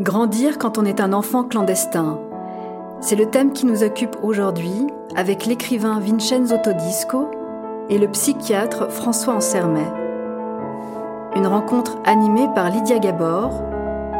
[0.00, 2.18] Grandir quand on est un enfant clandestin.
[3.02, 7.30] C'est le thème qui nous occupe aujourd'hui avec l'écrivain Vincenzo Todisco
[7.90, 9.92] et le psychiatre François Ansermet.
[11.36, 13.62] Une rencontre animée par Lydia Gabor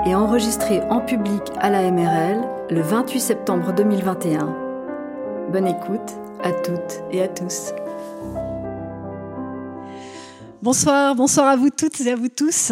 [0.04, 4.54] et enregistrée en public à la MRL le 28 septembre 2021.
[5.50, 6.12] Bonne écoute
[6.42, 7.72] à toutes et à tous.
[10.60, 12.70] Bonsoir, bonsoir à vous toutes et à vous tous.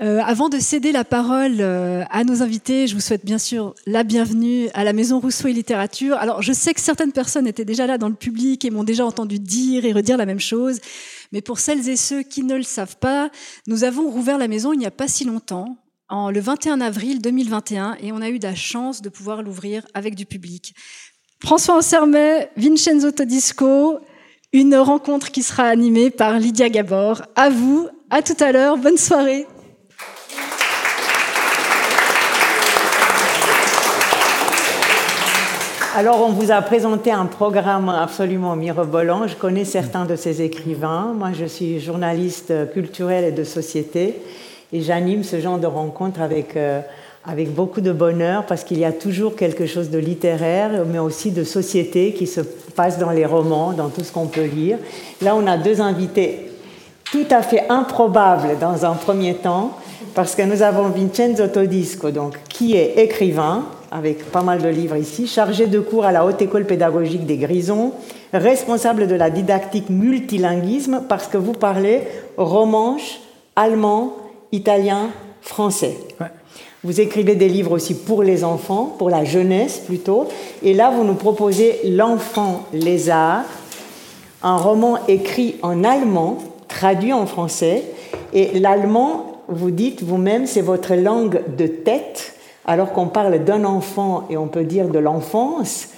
[0.00, 3.74] Euh, avant de céder la parole euh, à nos invités, je vous souhaite bien sûr
[3.86, 6.16] la bienvenue à la Maison Rousseau et Littérature.
[6.16, 9.04] Alors, je sais que certaines personnes étaient déjà là dans le public et m'ont déjà
[9.04, 10.80] entendu dire et redire la même chose.
[11.30, 13.30] Mais pour celles et ceux qui ne le savent pas,
[13.66, 15.76] nous avons rouvert la maison il n'y a pas si longtemps,
[16.08, 20.14] en, le 21 avril 2021, et on a eu la chance de pouvoir l'ouvrir avec
[20.14, 20.74] du public.
[21.44, 23.98] François Ansermet, Vincenzo Todisco,
[24.52, 27.22] une rencontre qui sera animée par Lydia Gabor.
[27.36, 29.46] À vous, à tout à l'heure, bonne soirée.
[35.94, 39.26] Alors, on vous a présenté un programme absolument mirobolant.
[39.26, 41.12] Je connais certains de ces écrivains.
[41.14, 44.22] Moi, je suis journaliste culturelle et de société
[44.72, 46.80] et j'anime ce genre de rencontres avec, euh,
[47.26, 51.30] avec beaucoup de bonheur parce qu'il y a toujours quelque chose de littéraire, mais aussi
[51.30, 54.78] de société qui se passe dans les romans, dans tout ce qu'on peut lire.
[55.20, 56.52] Là, on a deux invités
[57.04, 59.76] tout à fait improbables dans un premier temps
[60.14, 64.96] parce que nous avons Vincenzo Todisco, donc, qui est écrivain, avec pas mal de livres
[64.96, 67.92] ici, chargé de cours à la Haute École pédagogique des Grisons,
[68.32, 72.00] responsable de la didactique multilinguisme parce que vous parlez
[72.38, 73.20] romanche,
[73.54, 74.16] allemand,
[74.50, 75.10] italien,
[75.42, 75.96] français.
[76.84, 80.26] Vous écrivez des livres aussi pour les enfants, pour la jeunesse plutôt,
[80.62, 83.44] et là vous nous proposez L'enfant lézard,
[84.42, 87.84] un roman écrit en allemand, traduit en français,
[88.32, 92.31] et l'allemand, vous dites vous-même, c'est votre langue de tête
[92.64, 95.88] alors qu'on parle d'un enfant et on peut dire de l'enfance,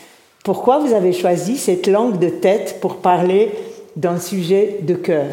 [0.44, 3.52] pourquoi vous avez choisi cette langue de tête pour parler
[3.96, 5.26] d'un sujet de cœur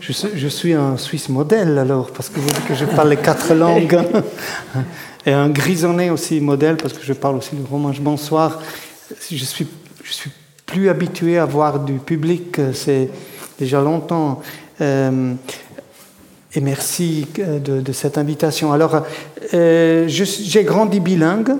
[0.00, 3.54] je suis, un Suisse modèle alors, parce que vous dites que je parle les quatre
[3.54, 4.00] langues.
[5.24, 8.00] Et un grisonné aussi modèle, parce que je parle aussi le romanche.
[8.00, 8.60] Bonsoir.
[9.30, 9.68] Je suis,
[10.02, 10.30] je suis
[10.66, 13.10] plus habitué à voir du public, c'est
[13.58, 14.42] déjà longtemps.
[14.80, 15.34] Euh,
[16.54, 18.72] et merci euh, de, cette invitation.
[18.72, 19.02] Alors,
[19.54, 21.54] euh, j'ai grandi bilingue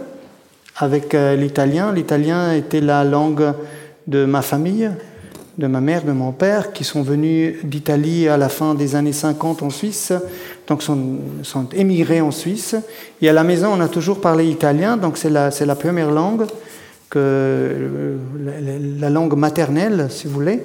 [0.76, 1.92] avec euh, l'italien.
[1.92, 3.54] L'italien était la langue
[4.06, 4.90] de ma famille,
[5.56, 9.12] de ma mère, de mon père, qui sont venus d'Italie à la fin des années
[9.12, 10.12] 50 en Suisse,
[10.66, 12.76] donc sont, sont émigrés en Suisse.
[13.22, 16.46] Et à la maison, on a toujours parlé italien, donc c'est la, la première langue,
[17.08, 18.16] que,
[18.98, 20.62] la langue maternelle, si vous voulez.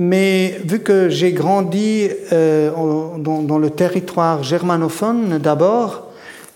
[0.00, 2.70] Mais vu que j'ai grandi euh,
[3.18, 6.06] dans, le territoire germanophone d'abord,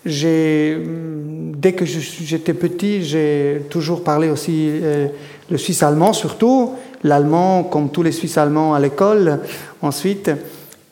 [0.05, 5.07] dès que j'étais petit, j'ai toujours parlé aussi euh,
[5.51, 6.71] le suisse allemand surtout,
[7.03, 9.39] l'allemand comme tous les Suisses allemands à l'école
[9.81, 10.31] ensuite.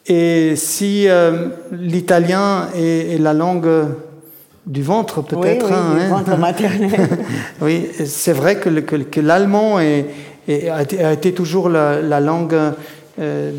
[0.08, 3.70] Et si euh, l'italien est, la langue
[4.66, 6.90] du ventre peut-être, oui, hein, du ventre maternel.
[7.62, 10.06] oui, c'est vrai que, que l'allemand est
[10.48, 10.82] et a
[11.14, 12.56] été, toujours la, langue
[13.20, 13.52] euh,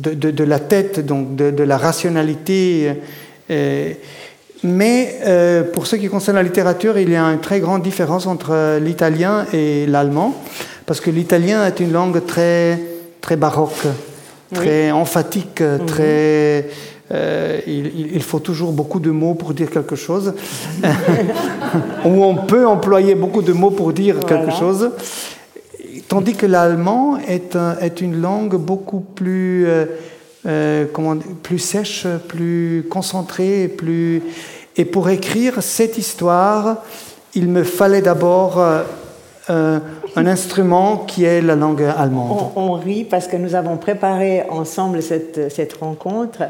[0.00, 2.94] de, la tête, donc de, la rationalité.
[3.50, 3.92] Euh,
[4.62, 8.26] mais euh, pour ce qui concerne la littérature, il y a une très grande différence
[8.26, 10.34] entre l'italien et l'allemand,
[10.86, 12.78] parce que l'italien est une langue très,
[13.20, 13.86] très baroque,
[14.54, 15.86] très emphatique, mhm.
[15.86, 16.68] très...
[17.66, 20.32] il, faut toujours beaucoup de mots pour dire quelque chose,
[22.04, 24.90] ou on peut employer beaucoup de mots pour dire quelque chose.
[26.08, 29.84] Tandis que l'allemand est, une langue beaucoup plus, euh,
[30.46, 30.86] euh,
[31.42, 34.22] plus sèche, plus concentrée, plus...
[34.76, 36.78] Et pour écrire cette histoire,
[37.34, 38.58] il me fallait d'abord
[39.50, 39.80] euh,
[40.16, 42.52] un instrument qui est la langue allemande.
[42.56, 46.44] On, on, rit parce que nous avons préparé ensemble cette, cette rencontre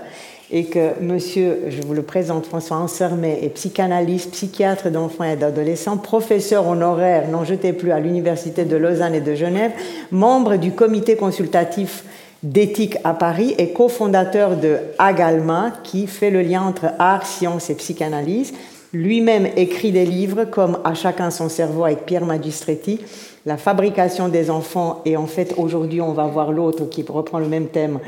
[0.50, 5.98] et que monsieur, je vous le présente, François Ansermet, est psychanalyste, psychiatre d'enfants et d'adolescents,
[5.98, 9.72] professeur honoraire, n'en jetez plus, à l'Université de Lausanne et de Genève,
[10.10, 12.04] membre du comité consultatif
[12.42, 17.74] d'éthique à Paris et cofondateur de Agalma, qui fait le lien entre art, science et
[17.74, 18.54] psychanalyse.
[18.94, 23.00] Lui-même écrit des livres comme À chacun son cerveau avec Pierre Magistretti,
[23.44, 27.48] La fabrication des enfants, et en fait aujourd'hui on va voir l'autre qui reprend le
[27.48, 27.98] même thème,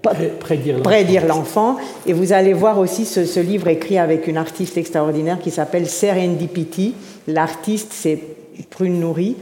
[0.00, 1.76] prédire l'enfant.
[2.06, 6.94] Et vous allez voir aussi ce, livre écrit avec une artiste extraordinaire qui s'appelle Serendipity.
[7.26, 8.18] L'artiste, c'est
[8.70, 9.36] Prune Nourri.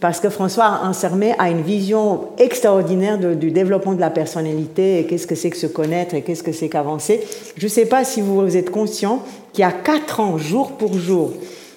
[0.00, 5.26] parce que François Ansermet a une vision extraordinaire du développement de la personnalité et qu'est-ce
[5.26, 7.20] que c'est que se connaître et qu'est-ce que c'est qu'avancer.
[7.56, 10.94] Je ne sais pas si vous êtes conscient qu'il y a quatre ans, jour pour
[10.94, 11.32] jour,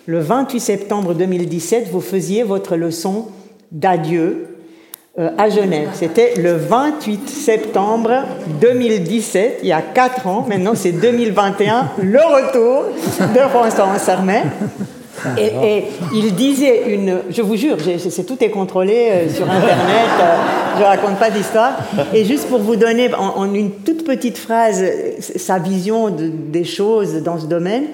[0.05, 3.27] le 28 septembre 2017, vous faisiez votre leçon
[3.71, 4.52] d'adieu
[5.15, 5.89] à Genève.
[5.93, 8.23] C'était le 28 septembre
[8.59, 10.43] 2017, il y a quatre ans.
[10.49, 12.85] Maintenant, c'est 2021, le retour
[13.19, 14.43] de François Ansermet.
[15.37, 15.83] Et,
[16.13, 20.35] il disait une, je vous jure, c'est tout est contrôlé euh, sur Internet, euh,
[20.79, 21.77] je raconte pas d'histoire.
[22.13, 24.83] Et juste pour vous donner en, une toute petite phrase
[25.19, 27.85] sa vision des choses dans ce domaine,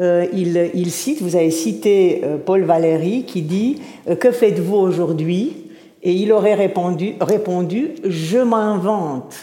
[0.00, 3.80] euh, il, cite, vous avez cité Paul Valéry qui dit
[4.18, 5.63] Que faites-vous aujourd'hui
[6.04, 9.34] Et il aurait répondu, répondu Je m'invente.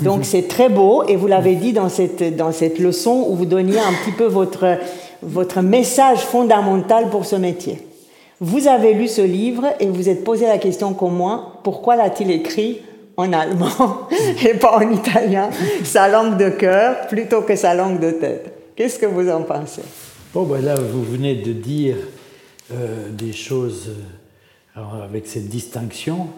[0.00, 3.46] Donc c'est très beau et vous l'avez dit dans cette, dans cette leçon où vous
[3.46, 4.78] donniez un petit peu votre
[5.24, 7.78] votre message fondamental pour ce métier.
[8.40, 12.30] Vous avez lu ce livre et vous êtes posé la question comme moi, pourquoi l'a-t-il
[12.30, 12.80] écrit
[13.16, 14.08] en allemand
[14.44, 15.50] et pas en italien,
[15.84, 19.82] sa langue de cœur plutôt que sa langue de tête Qu'est-ce que vous en pensez?
[20.34, 21.94] Bon, ben là, vous venez de dire
[22.72, 23.92] euh, des choses
[24.76, 26.28] euh, avec cette distinction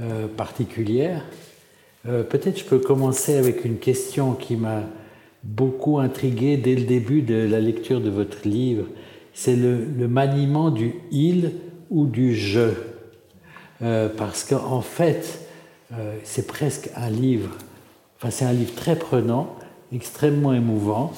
[0.00, 1.22] euh, particulière.
[2.04, 4.82] Peut-être je peux commencer avec une question qui m'a
[5.44, 8.86] beaucoup intrigué dès le début de la lecture de votre livre.
[9.34, 11.52] C'est le, maniement du il
[11.90, 12.70] ou du je.
[13.82, 15.40] Euh, parce qu'en fait,
[15.92, 17.50] euh, c'est presque un livre,
[18.16, 19.54] enfin c'est un livre très prenant,
[19.92, 21.12] extrêmement émouvant.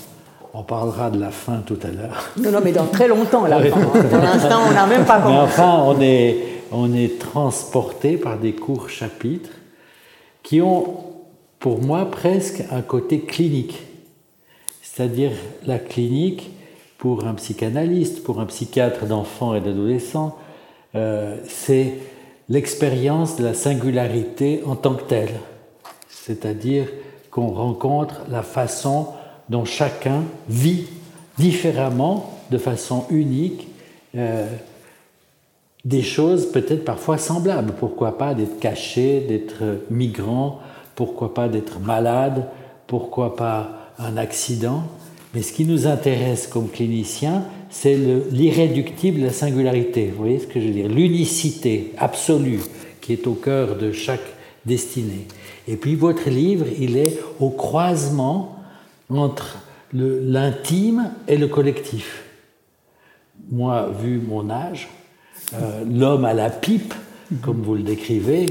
[0.58, 2.30] On parlera de la fin tout à l'heure.
[2.38, 3.80] Non, non, mais dans très longtemps, la fin.
[3.80, 5.36] Pour l'instant, on n'a même pas commencé.
[5.36, 6.38] Mais enfin, on est,
[6.72, 9.50] on est transporté par des courts chapitres
[10.42, 10.96] qui ont,
[11.58, 13.86] pour moi, presque un côté clinique
[14.96, 15.32] c'est-à-dire
[15.66, 16.50] la clinique
[16.96, 20.38] pour un psychanalyste, pour un psychiatre d'enfants et d'adolescents,
[20.94, 21.92] euh, c'est
[22.48, 25.34] l'expérience de la singularité en tant que telle,
[26.08, 26.86] c'est-à-dire
[27.30, 29.08] qu'on rencontre la façon
[29.48, 30.86] dont chacun vit
[31.38, 33.68] différemment, de façon unique,
[34.16, 34.46] euh,
[35.84, 37.74] des choses peut-être parfois semblables.
[37.78, 40.60] Pourquoi pas d'être caché, d'être migrant,
[40.94, 42.48] pourquoi pas d'être malade,
[42.86, 44.82] pourquoi pas un accident,
[45.34, 47.96] mais ce qui nous intéresse comme cliniciens, c'est
[48.30, 50.06] l'irréductible, la singularité.
[50.06, 50.88] Vous voyez ce que je veux dire?
[50.88, 52.62] L'unicité absolue
[53.00, 54.34] qui est au cœur de chaque
[54.64, 55.26] destinée.
[55.68, 58.55] Et puis votre livre, il est au croisement
[59.10, 59.58] entre
[59.92, 62.24] l'intime et le collectif.
[63.50, 64.88] Moi, vu mon âge,
[65.54, 66.94] euh, l'homme à la pipe,
[67.42, 68.46] comme vous le décrivez,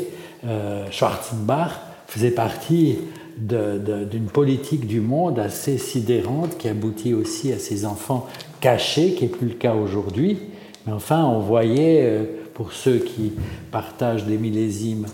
[0.46, 1.72] euh, Schwarzenbach,
[2.08, 3.00] faisait partie
[3.38, 8.28] d'une politique du monde assez sidérante qui aboutit aussi à ces enfants
[8.62, 10.40] cachés, qui n'est plus le cas aujourd'hui.
[10.86, 12.24] Mais enfin, on voyait, euh,
[12.54, 13.34] pour ceux qui
[13.72, 15.08] partagent des millésimes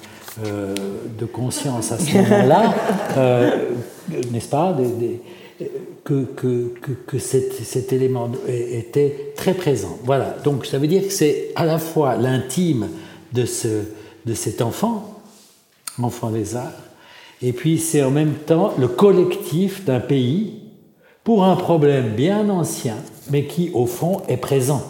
[0.45, 0.73] euh,
[1.19, 2.73] de conscience à ce moment-là,
[3.17, 3.69] euh,
[4.31, 4.75] n'est-ce pas,
[6.05, 6.71] que, que,
[7.05, 9.99] que, cet, élément était très présent.
[10.05, 12.87] Voilà, donc ça veut dire que c'est à la fois l'intime
[13.33, 13.83] de, ce,
[14.25, 15.21] de cet enfant,
[16.01, 16.71] enfant des arts,
[17.41, 20.61] et puis c'est en même temps le collectif d'un pays
[21.25, 22.95] pour un problème bien ancien,
[23.29, 24.83] mais qui au fond est présent.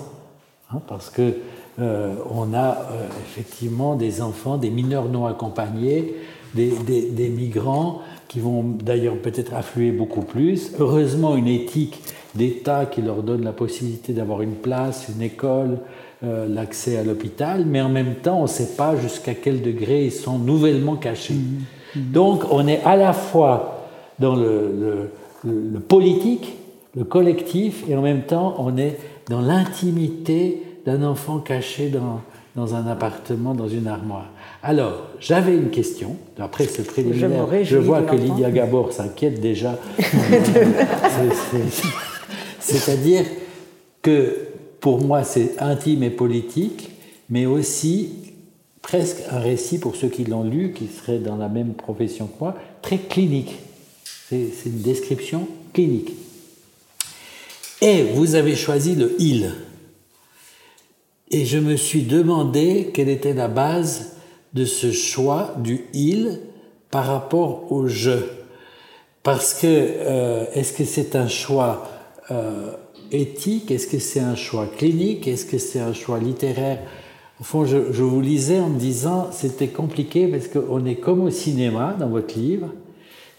[0.71, 1.33] Hein, parce que
[1.79, 6.15] euh, on a euh, effectivement des enfants, des mineurs non accompagnés,
[6.53, 6.71] des,
[7.09, 10.73] des, migrants qui vont d'ailleurs peut-être affluer beaucoup plus.
[10.79, 12.01] Heureusement, une éthique
[12.35, 15.79] d'État qui leur donne la possibilité d'avoir une place, une école,
[16.23, 20.05] euh, l'accès à l'hôpital, mais en même temps, on ne sait pas jusqu'à quel degré
[20.05, 21.33] ils sont nouvellement cachés.
[21.33, 22.11] Mmh.
[22.11, 23.87] Donc on est à la fois
[24.19, 25.09] dans le,
[25.87, 26.53] politique,
[26.95, 28.97] le collectif, et en même temps on est
[29.29, 32.21] dans l'intimité d'un enfant caché dans,
[32.55, 34.29] dans un appartement, dans une armoire.
[34.63, 39.79] Alors, j'avais une question, après ce préliminaire, je, vois que Lydia Gabor s'inquiète déjà.
[42.59, 43.25] C'est-à-dire
[44.01, 44.47] que
[44.79, 46.91] pour moi c'est intime et politique,
[47.29, 48.11] mais aussi
[48.81, 52.39] presque un récit, pour ceux qui l'ont lu, qui seraient dans la même profession que
[52.39, 53.59] moi, très clinique.
[54.29, 56.13] C'est une description clinique.
[57.81, 59.51] Et vous avez choisi le il.
[61.33, 64.17] Et je me suis demandé quelle était la base
[64.53, 66.41] de ce choix du il
[66.89, 68.17] par rapport au je.
[69.23, 71.87] Parce que euh, est-ce que c'est un choix
[72.31, 72.73] euh,
[73.13, 73.71] éthique?
[73.71, 75.25] Est-ce que c'est un choix clinique?
[75.25, 76.79] Est-ce que c'est un choix littéraire?
[77.39, 81.29] Au fond, je, vous lisais en me disant, c'était compliqué parce qu'on est comme au
[81.29, 82.67] cinéma dans votre livre.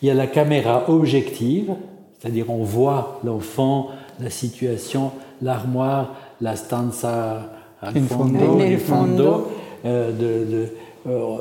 [0.01, 1.75] Il y a la caméra objective,
[2.19, 9.49] c'est-à-dire on voit l'enfant, la situation, l'armoire, la stanza in fondo, in fondo
[9.85, 10.69] euh, de,
[11.09, 11.39] euh,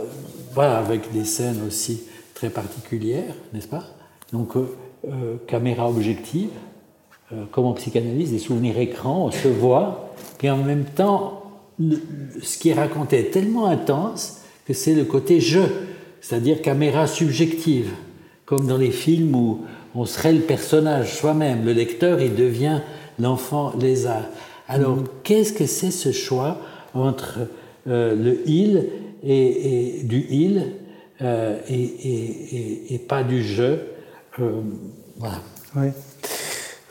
[0.54, 3.84] voilà, avec des scènes aussi très particulières, n'est-ce pas?
[4.34, 4.54] Donc,
[5.48, 6.50] caméra objective,
[7.52, 11.44] comme en psychanalyse, des souvenirs écrans, on se voit, et en même temps,
[12.42, 15.66] ce qui est raconté est tellement intense que c'est le côté jeu,
[16.22, 17.92] c'est-à-dire caméra subjective,
[18.46, 19.62] comme dans les films où
[19.96, 22.80] on serait le personnage soi-même, le lecteur, il devient
[23.20, 24.26] l'enfant lézard.
[24.74, 26.58] Alors, qu'est-ce que c'est ce choix
[26.94, 27.40] entre
[27.88, 28.88] euh, le il
[29.22, 30.64] et, du il
[31.22, 34.62] euh, et, pas du je euh,
[35.20, 35.42] Voilà.
[35.76, 35.88] Oui.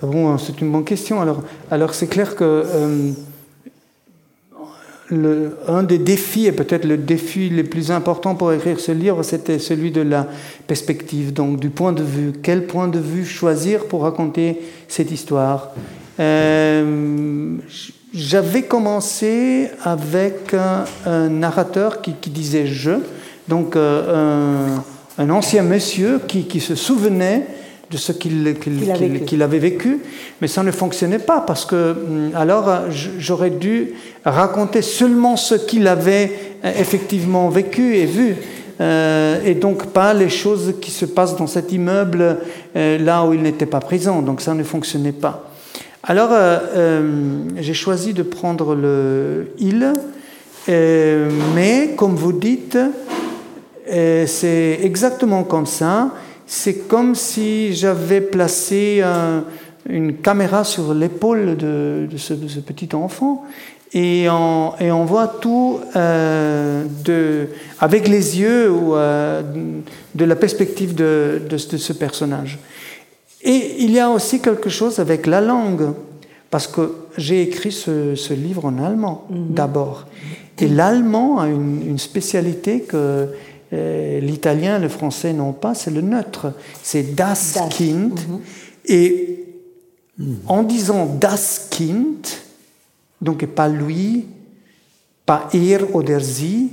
[0.03, 1.23] Bon, c'est une bonne question.
[1.71, 2.65] Alors, c'est clair que
[5.67, 9.59] un des défis, et peut-être le défi le plus important pour écrire ce livre, c'était
[9.59, 10.27] celui de la
[10.67, 12.33] perspective, donc du point de vue.
[12.43, 15.73] Quel point de vue choisir pour raconter cette histoire
[16.21, 17.57] euh,
[18.13, 22.93] J'avais commencé avec un, narrateur qui, disait je,
[23.49, 24.77] donc euh,
[25.19, 27.47] un, ancien monsieur qui, qui se souvenait
[27.91, 29.99] de ce qu'il avait, vécu,
[30.41, 32.71] mais ça ne fonctionnait pas parce que hum, alors
[33.19, 36.31] j'aurais dû raconter seulement ce qu'il avait
[36.65, 38.37] euh, effectivement vécu et vu.
[38.81, 42.39] Euh, et donc pas les choses qui se passent dans cet immeuble
[42.77, 44.23] euh, là où il n'était pas présent.
[44.23, 45.50] Donc ça ne fonctionnait pas.
[46.03, 46.31] Alors
[47.57, 49.93] j'ai choisi de prendre le il,
[50.69, 52.79] mais comme vous dites,
[53.87, 56.11] c'est exactement comme ça
[56.51, 59.05] c'est comme si j'avais placé
[59.89, 63.45] une caméra sur l'épaule de, ce, petit enfant
[63.93, 66.85] et on, voit tout euh,
[67.79, 69.43] avec les yeux ou, euh,
[70.17, 72.59] de la perspective de, ce personnage.
[73.43, 75.93] Et il y a aussi quelque chose avec la langue,
[76.51, 79.55] parce que j'ai écrit ce, livre en allemand mhm.
[79.55, 80.07] d'abord.
[80.59, 83.29] Et l'allemand a une, une spécialité que
[83.73, 86.53] euh, l'italien le français n'ont pas, c'est le neutre.
[86.83, 88.19] C'est das, Kind.
[88.29, 88.41] Mhm.
[88.87, 89.45] Et
[90.47, 92.27] en disant das Kind,
[93.21, 94.27] donc pas lui,
[95.25, 96.71] pas er oder sie,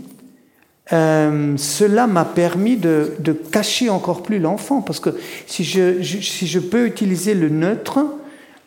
[0.93, 3.11] euh, cela m'a permis de,
[3.51, 4.81] cacher encore plus l'enfant.
[4.81, 5.09] Parce que
[5.45, 7.99] si je, si je peux utiliser le neutre,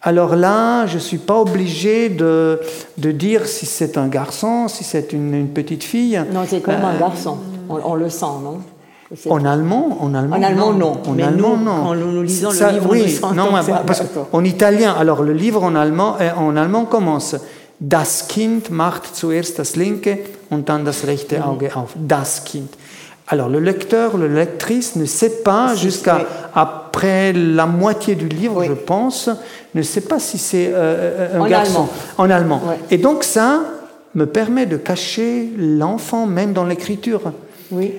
[0.03, 2.61] alors là, je ne suis pas obligé de,
[2.99, 6.21] de dire si c'est un garçon, si c'est une, petite fille.
[6.33, 7.39] Non, c'est comme un euh, garçon.
[7.69, 8.61] On, le sent, non?
[9.29, 10.93] En allemand, en allemand, en allemand non.
[11.07, 11.85] En allemand, nous, non.
[11.85, 13.49] Quand nous lisons le livre, oui, non,
[13.85, 17.35] parce en italien, alors le livre en allemand, en allemand commence
[17.81, 20.19] Das Kind macht zuerst das linke
[20.51, 21.43] und dann das rechte mhm.
[21.43, 21.91] Auge auf.
[21.97, 22.71] Das Kind.
[23.27, 28.73] Alors le lecteur, le lectrice ne sait pas jusqu'à après la moitié du livre, je
[28.73, 29.31] pense,
[29.75, 32.61] ne sait pas si c'est euh, euh, un garçon en allemand.
[32.91, 33.61] Et donc ça
[34.15, 37.33] me permet de cacher l'enfant même dans l'écriture.
[37.71, 37.95] Oui.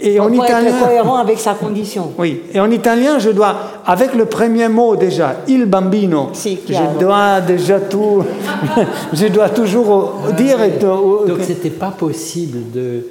[0.00, 2.12] Et en italien, être cohérent avec sa condition.
[2.18, 2.42] Oui.
[2.52, 7.80] Et en italien, je dois, avec le premier mot déjà, il bambino, je dois déjà
[7.80, 8.22] tout,
[9.12, 10.62] je dois toujours dire.
[10.62, 13.06] Et Donc c'était pas possible de,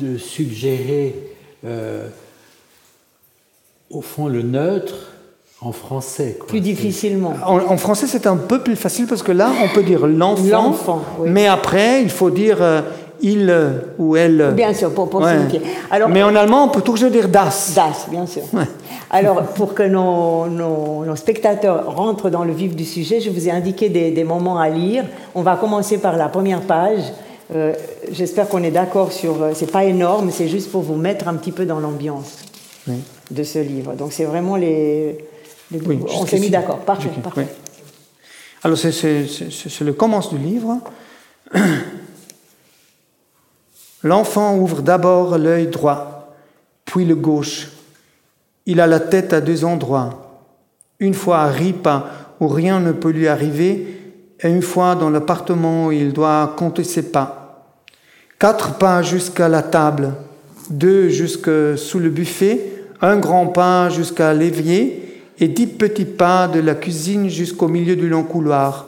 [0.00, 1.14] de suggérer,
[1.64, 2.08] euh,
[3.90, 5.12] au fond, le neutre
[5.60, 6.38] en français.
[6.46, 7.34] Plus difficilement.
[7.44, 11.46] En, français, c'est un peu plus facile parce que là, on peut dire l'enfant, mais
[11.46, 12.82] après, il faut dire euh,
[13.20, 13.54] il
[13.98, 14.52] ou elle.
[14.54, 15.24] Bien sûr, pour, pour
[15.90, 17.72] Alors, mais en allemand, on peut toujours dire das.
[17.74, 18.42] Das, bien sûr.
[19.10, 23.50] Alors, pour que nos, nos, spectateurs rentrent dans le vif du sujet, je vous ai
[23.50, 25.04] indiqué des, des moments à lire.
[25.34, 27.00] On va commencer par la première page.
[27.54, 27.74] Euh,
[28.10, 29.42] j'espère qu'on est d'accord sur.
[29.42, 32.38] Euh, c'est pas énorme, c'est juste pour vous mettre un petit peu dans l'ambiance
[33.30, 33.94] de ce livre.
[33.94, 35.18] Donc, c'est vraiment les
[35.72, 36.78] on s'est mis d'accord.
[36.78, 37.10] Parfait.
[37.22, 37.48] parfait.
[38.62, 40.80] Alors, c'est le commence du livre.
[44.06, 46.32] L'enfant ouvre d'abord l'œil droit,
[46.84, 47.70] puis le gauche.
[48.64, 50.44] Il a la tête à deux endroits.
[51.00, 52.06] Une fois à Ripa,
[52.38, 53.98] où rien ne peut lui arriver,
[54.40, 57.72] et une fois dans l'appartement où il doit compter ses pas.
[58.38, 60.12] Quatre pas jusqu'à la table,
[60.70, 62.60] deux jusque sous le buffet,
[63.00, 68.08] un grand pas jusqu'à l'évier, et dix petits pas de la cuisine jusqu'au milieu du
[68.08, 68.86] long couloir.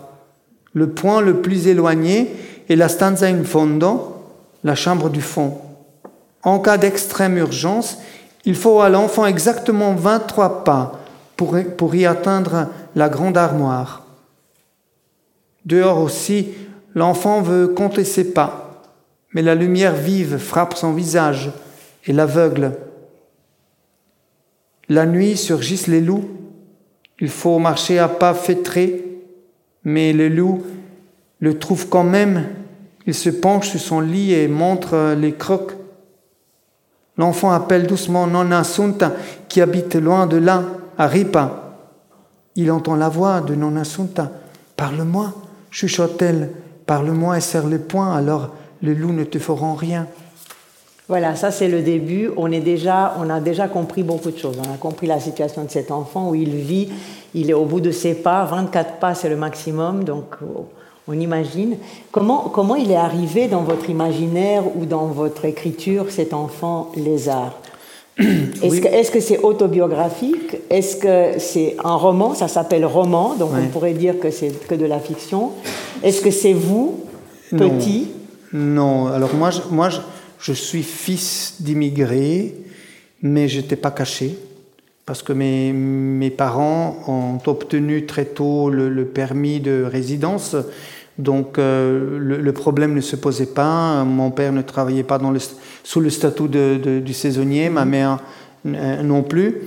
[0.74, 2.30] Le point le plus éloigné
[2.68, 4.14] est la stanza in fondo,
[4.64, 5.58] la chambre du fond.
[6.42, 7.98] En cas d'extrême urgence,
[8.44, 11.00] il faut à l'enfant exactement 23 pas
[11.36, 14.06] pour, pour y atteindre la grande armoire.
[15.64, 16.48] Dehors aussi,
[16.94, 18.82] l'enfant veut compter ses pas,
[19.32, 21.50] mais la lumière vive frappe son visage
[22.06, 22.72] et l'aveugle.
[24.88, 26.28] La nuit surgissent les loups.
[27.20, 29.04] Il faut marcher à pas feutrés,
[29.84, 30.62] mais le loup
[31.40, 32.46] le trouve quand même
[33.08, 35.72] Il se penche sur son lit et montre les crocs.
[37.16, 39.12] L'enfant appelle doucement Nonna Sunta,
[39.48, 40.62] qui habite loin de là,
[40.98, 41.72] à Ripa.
[42.54, 44.30] Il entend la voix de Nonna Sunta.
[44.76, 45.32] Parle-moi,
[45.70, 46.50] chuchote-t-elle.
[46.84, 48.50] Parle-moi et serre les poings, alors
[48.82, 50.06] les loups ne te feront rien.
[51.08, 52.28] Voilà, ça c'est le début.
[52.36, 54.58] On, est déjà, on a déjà compris beaucoup de choses.
[54.58, 56.90] On a compris la situation de cet enfant où il vit,
[57.32, 60.36] il est au bout de ses pas, 24 pas c'est le maximum, donc
[61.08, 61.76] on imagine.
[62.12, 67.58] Comment, comment il est arrivé dans votre imaginaire ou dans votre écriture, cet enfant lézard
[68.18, 70.56] Est-ce que c'est autobiographique?
[70.70, 72.34] Est-ce que c'est un roman?
[72.34, 75.52] Ça s'appelle roman, donc on pourrait dire que c'est que de la fiction.
[76.02, 77.00] Est-ce que c'est vous,
[77.50, 78.08] petit?
[78.52, 79.06] Non.
[79.06, 79.88] alors moi, je, moi
[80.38, 82.54] je, suis fils d'immigrés,
[83.22, 84.36] mais je n'étais pas caché
[85.06, 90.56] parce que mes, mes, parents ont obtenu très tôt le permis de résidence
[91.18, 94.04] donc euh, le, problème ne se posait pas.
[94.04, 95.40] Mon père ne travaillait pas dans le,
[95.82, 98.18] sous le statut de, du saisonnier, ma mère
[98.66, 99.62] euh, non plus.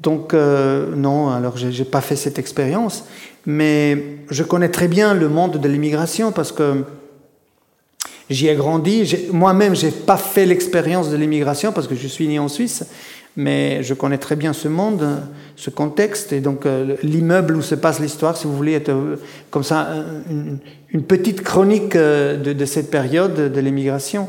[0.00, 3.04] Donc euh, non, alors j'ai n'ai pas fait cette expérience.
[3.44, 6.84] Mais je connais très bien le monde de l'immigration parce que
[8.30, 9.28] j'y ai grandi.
[9.30, 12.84] Moi-même, j'ai pas fait l'expérience de l'immigration parce que je suis né en Suisse
[13.36, 15.04] mais je connais très bien ce monde,
[15.56, 19.16] ce contexte, et donc euh, l'immeuble où se passe l'histoire, si vous voulez, être euh,
[19.50, 19.88] comme ça
[20.30, 24.28] une, petite chronique euh, de, cette période de l'émigration.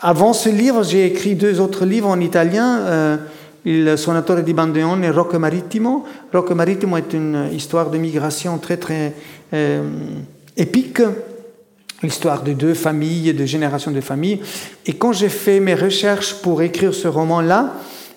[0.00, 3.18] Avant ce livre, j'ai écrit deux autres livres en italien,
[3.64, 6.04] Il Suonatore di Bandeone et Rocco Marittimo.
[6.32, 9.14] Rocco Marittimo est une histoire de migration très très
[10.56, 11.00] épique,
[12.02, 14.40] l'histoire de deux familles, de générations de familles.
[14.84, 17.72] Et quand j'ai fait mes recherches pour écrire ce roman-là,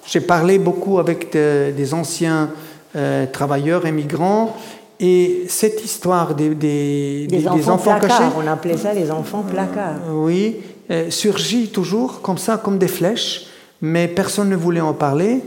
[0.07, 2.49] j'ai parlé beaucoup avec des anciens
[2.95, 4.55] euh, travailleurs immigrants
[4.99, 9.97] et cette histoire des, des, enfants, cachés, on appelait ça les enfants placards.
[10.09, 10.55] Euh, oui,
[10.89, 13.47] euh, surgit toujours comme ça, comme des flèches,
[13.81, 15.41] mais personne ne voulait en parler.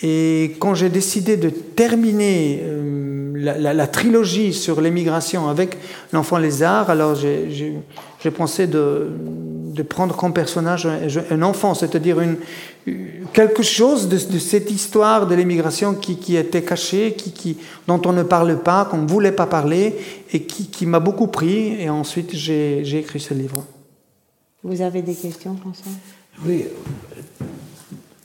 [0.00, 2.62] Et quand j'ai décidé de terminer
[3.34, 5.76] la, trilogie sur l'émigration avec
[6.12, 9.08] l'enfant lézard, alors j'ai pensé de,
[9.76, 10.88] de, prendre comme personnage
[11.30, 12.36] un, enfant, c'est-à-dire une,
[13.32, 18.12] quelque chose de, cette histoire de l'émigration qui, qui, était cachée, qui, qui, dont on
[18.12, 19.96] ne parle pas, qu'on ne voulait pas parler,
[20.32, 21.80] et qui, qui m'a beaucoup pris.
[21.80, 23.64] Et ensuite, j'ai écrit ce livre.
[24.62, 25.92] Vous avez des questions, François?
[26.44, 26.64] Oui.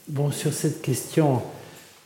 [0.08, 1.42] Bon, sur cette question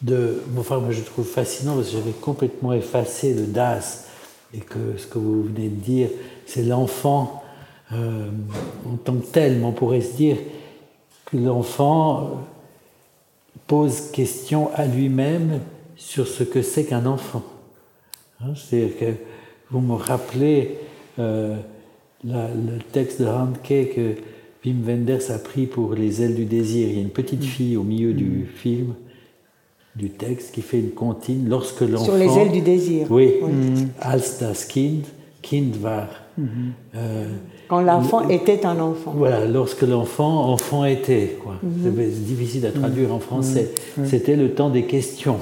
[0.01, 0.41] de.
[0.57, 4.05] Enfin, moi, je trouve fascinant parce que j'avais complètement effacé le DAS
[4.53, 6.09] et que ce que vous venez de dire,
[6.45, 7.43] c'est l'enfant
[7.93, 8.29] euh,
[8.91, 9.57] en tant que tel.
[9.59, 10.37] Mais on pourrait se dire
[11.25, 12.41] que l'enfant
[13.67, 15.59] pose question à lui-même
[15.95, 17.43] sur ce que c'est qu'un enfant.
[18.41, 19.13] Hein, c'est-à-dire que
[19.71, 20.77] vous me rappelez
[21.19, 21.55] euh,
[22.23, 24.15] le texte de Handke que
[24.65, 26.87] Wim Wenders a pris pour Les ailes du désir.
[26.89, 28.45] Il y a une petite fille au milieu du mm.
[28.55, 28.93] film,
[29.95, 32.05] du texte, qui fait une comptine lorsque l'enfant.
[32.05, 33.07] Sur les ailes du désir.
[33.09, 33.35] Oui.
[33.41, 33.89] Mm.
[33.99, 35.05] Als das Kind,
[35.41, 36.09] Kind war.
[36.39, 36.71] Mm-hmm.
[36.95, 37.27] Euh,
[37.67, 39.13] quand l'enfant était un enfant.
[39.15, 41.37] Voilà, lorsque l'enfant, enfant était.
[41.41, 41.55] Quoi.
[41.63, 41.93] Mhm.
[41.95, 43.71] C'est difficile à traduire en français.
[43.97, 44.05] Mhm.
[44.05, 45.39] C'était le temps des questions.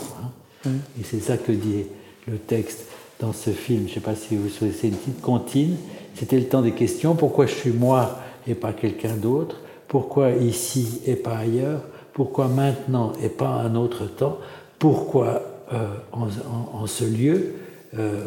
[0.66, 0.70] Hein.
[1.00, 1.84] Et c'est ça que dit
[2.28, 2.86] le texte
[3.20, 3.84] dans ce film.
[3.86, 5.76] Je ne sais pas si vous savez, c'est une petite comptine.
[6.16, 7.16] C'était le temps des questions.
[7.16, 9.58] Pourquoi je suis moi et pas quelqu'un d'autre?
[9.88, 11.82] Pourquoi ici et pas ailleurs?
[12.14, 14.38] Pourquoi maintenant et pas un autre temps?
[14.80, 15.42] Pourquoi
[15.74, 17.56] euh, en, ce lieu?
[17.98, 18.24] Euh,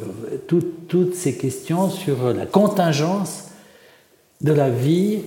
[0.46, 3.45] Toutes ces questions sur la contingence
[4.40, 5.20] de la vie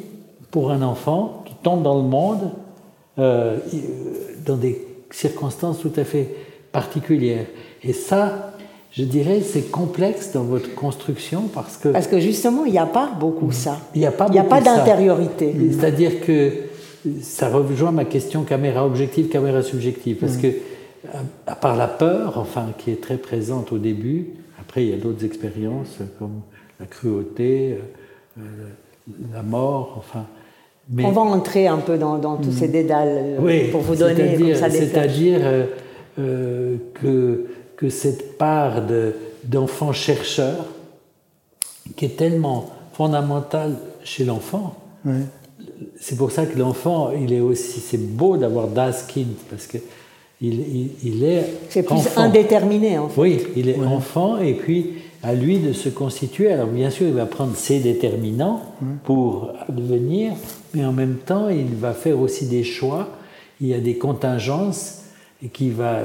[0.52, 2.52] pour un enfant qui tombe dans le monde
[3.17, 3.58] euh,
[4.45, 6.30] dans des circonstances tout à fait
[6.72, 7.45] particulières.
[7.84, 8.54] Et ça,
[8.91, 11.89] je dirais, c'est complexe dans votre construction parce que...
[11.89, 13.80] Parce que justement, il n'y a pas beaucoup ça.
[13.93, 15.54] Il n'y a pas, il a pas d'intériorité.
[15.72, 16.52] C'est-à-dire que
[17.22, 20.17] ça rejoint ma question caméra objective, caméra subjective.
[20.17, 20.41] Parce mm.
[20.41, 20.48] que,
[21.48, 24.28] à part la peur, enfin, qui est très présente au début,
[24.60, 26.41] après, il y a d'autres expériences comme
[26.80, 27.78] la cruauté,
[28.38, 28.41] euh,
[29.34, 30.26] la mort, enfin.
[30.91, 31.06] Mais...
[31.06, 32.72] On va entrer un peu dans, tous ces hmm.
[32.72, 35.65] dédales euh, pour vous donner comme ça des C'est-à-dire euh,
[36.17, 37.45] euh, que,
[37.78, 38.82] que cette part
[39.43, 40.65] d'enfant chercheur,
[41.95, 44.76] qui est tellement fondamentale chez l'enfant,
[46.00, 49.78] c'est pour ça que l'enfant, il est aussi, c'est beau d'avoir Das Kind, parce que
[50.41, 51.43] il, il, est.
[51.69, 53.22] C'est plus indéterminé en fait.
[53.22, 56.51] Oui, il est enfant et puis à lui de se constituer.
[56.51, 58.62] Alors bien sûr, il va prendre ses déterminants
[59.03, 60.34] pour devenir,
[60.73, 63.10] mais en même temps, il va faire aussi des choix.
[63.62, 64.99] Il y a des contingences
[65.41, 66.01] et qui va,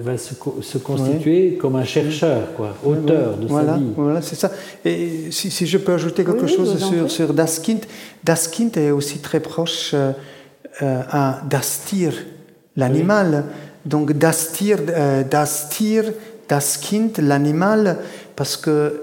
[0.00, 3.86] va, se, constituer comme un chercheur, quoi, auteur de sa vie.
[3.96, 4.52] Voilà, c'est ça.
[4.84, 7.80] Et si, je peux ajouter quelque chose sur, sur Daskind,
[8.22, 10.12] Daskind est aussi très proche euh,
[10.82, 12.12] euh, à Dastir,
[12.76, 13.46] l'animal.
[13.84, 16.04] Donc Dastir, euh, Dastir,
[16.48, 17.98] Daskind, l'animal,
[18.38, 19.02] parce que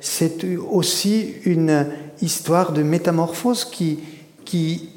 [0.00, 1.86] c'est aussi une
[2.20, 4.00] histoire de métamorphose qui,
[4.44, 4.88] qui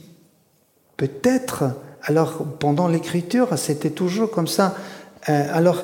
[0.97, 1.65] peut-être
[2.03, 4.75] alors, pendant l'écriture, c'était toujours comme ça.
[5.27, 5.83] Euh, alors,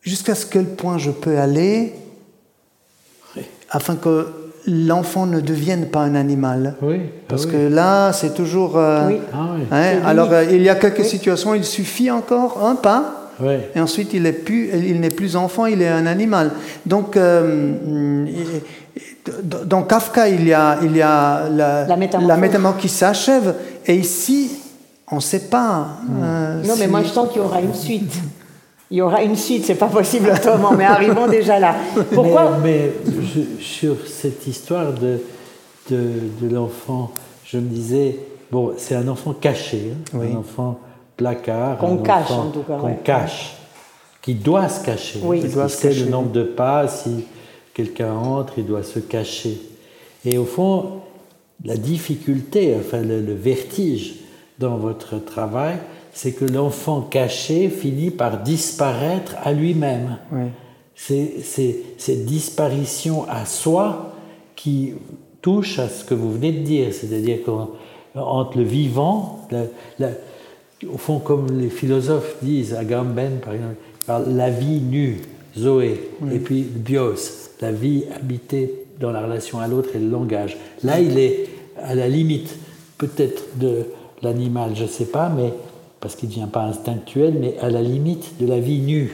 [0.00, 1.94] jusqu'à ce quel point je peux aller
[3.70, 4.28] afin que
[4.66, 6.76] l'enfant ne devienne pas un animal?
[6.82, 7.00] Oui.
[7.28, 8.78] Parce que là, c'est toujours.
[8.78, 9.20] Euh, oui.
[9.32, 13.25] Ah hein, alors, euh, il y a quelques situations, il suffit encore un pas?
[13.74, 16.52] Et ensuite, il n'est plus, il n'est plus enfant, il est un animal.
[16.86, 17.18] Donc,
[19.54, 23.54] dans Kafka, il y a, il y a la, la métamorphose qui s'achève.
[23.86, 24.50] Et ici,
[25.10, 25.88] on ne sait pas.
[26.20, 28.14] Euh, non, mais moi, je sens qu'il y aura une suite.
[28.90, 31.74] Il y aura une suite, c'est pas possible autrement, mais arrivons déjà là.
[32.12, 32.92] Pourquoi Mais,
[33.60, 35.20] sur cette histoire de,
[35.90, 37.12] de, l'enfant,
[37.44, 38.16] je me disais,
[38.50, 40.78] bon, c'est un enfant caché, hein, un enfant
[41.16, 41.78] placard.
[41.78, 42.76] Qu'on cache, en tout cas.
[42.78, 43.56] Qu'on cache,
[44.22, 45.20] qui doit se cacher.
[45.22, 45.40] Oui.
[45.44, 47.24] Il doit sait le nombre de pas, si
[47.74, 49.58] quelqu'un entre, il doit se cacher.
[50.24, 51.02] Et au fond,
[51.64, 54.16] la difficulté, enfin le, vertige
[54.58, 55.76] dans votre travail,
[56.12, 60.18] c'est que l'enfant caché finit par disparaître à lui-même.
[60.94, 61.34] C'est
[61.98, 64.14] cette disparition à soi
[64.54, 64.94] qui
[65.42, 69.46] touche à ce que vous venez de dire, c'est-à-dire qu'entre le vivant,
[70.84, 73.76] au fond comme les philosophes disent, Agamben par exemple,
[74.30, 75.20] la vie nue,
[75.56, 76.00] Zoé,
[76.32, 80.56] et puis bios, la vie habitée dans la relation à l'autre et le langage.
[80.82, 82.56] Là, il est à la limite
[82.98, 83.84] peut-être de
[84.22, 85.52] l'animal, je ne sais pas, mais
[86.00, 89.10] parce qu'il ne devient pas instinctuel, mais à la limite de la vie nue,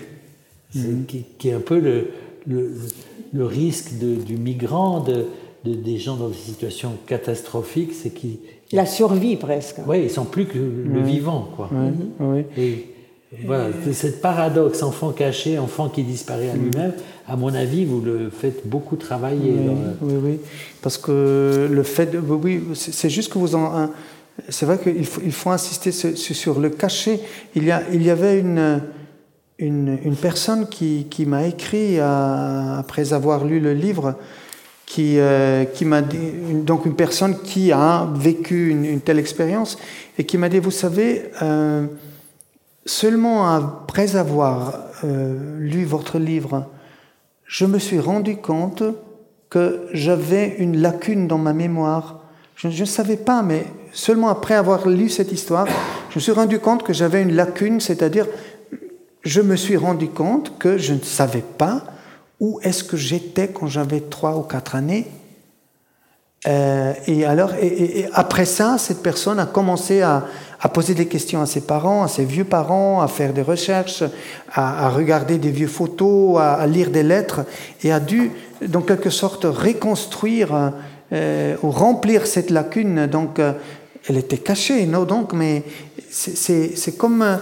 [0.75, 1.05] mhm.
[1.07, 2.09] qui, est un peu le,
[2.46, 5.27] le, risque du migrant, de,
[5.64, 8.38] des gens dans des situations catastrophiques, c'est qu'ils...
[8.73, 9.77] La survie presque.
[9.87, 11.71] Oui, ils sont plus que le vivant, quoi.
[12.21, 12.45] Oui.
[12.57, 12.89] Et,
[13.47, 16.93] voilà, cette paradoxe, enfant caché, enfant qui disparaît à lui-même,
[17.27, 19.55] à mon avis, vous le faites beaucoup travailler.
[20.03, 20.39] Oui, oui,
[20.83, 23.89] parce que le fait, de, oui, c'est juste que vous en,
[24.49, 27.21] c'est vrai qu'il faut, il faut insister sur, le cachet.
[27.55, 28.81] Il y, a, il y avait une,
[29.59, 34.17] une, personne qui, qui m'a écrit après avoir lu le livre,
[34.87, 36.18] qui, euh, qui m'a dit,
[36.64, 39.79] donc une personne qui a vécu une, telle expérience
[40.18, 41.31] et qui m'a dit, vous savez.
[41.42, 41.87] Euh,
[42.85, 46.66] Seulement après avoir euh, lu votre livre,
[47.45, 48.83] je me suis rendu compte
[49.51, 52.25] que j'avais une lacune dans ma mémoire.
[52.57, 55.66] Je ne savais pas, mais seulement après avoir lu cette histoire,
[56.11, 58.27] je me suis rendu compte que j'avais une lacune, c'est-à-dire
[59.23, 61.85] je me suis rendu compte que je ne savais pas
[62.42, 65.07] où est-ce que j'étais quand j'avais trois ou quatre années.
[66.48, 70.24] Euh, et alors, et après ça, cette personne a commencé à,
[70.74, 74.02] poser des questions à ses parents, à ses vieux parents, à faire des recherches,
[74.52, 77.42] à, regarder des vieux photos, à, lire des lettres,
[77.85, 78.33] et a dû,
[78.66, 80.72] dans quelque sorte, reconstruire
[81.12, 83.07] euh, ou remplir cette lacune.
[83.07, 83.52] Donc, euh,
[84.09, 85.62] elle était cachée, non Donc, mais
[86.11, 87.38] c'est comme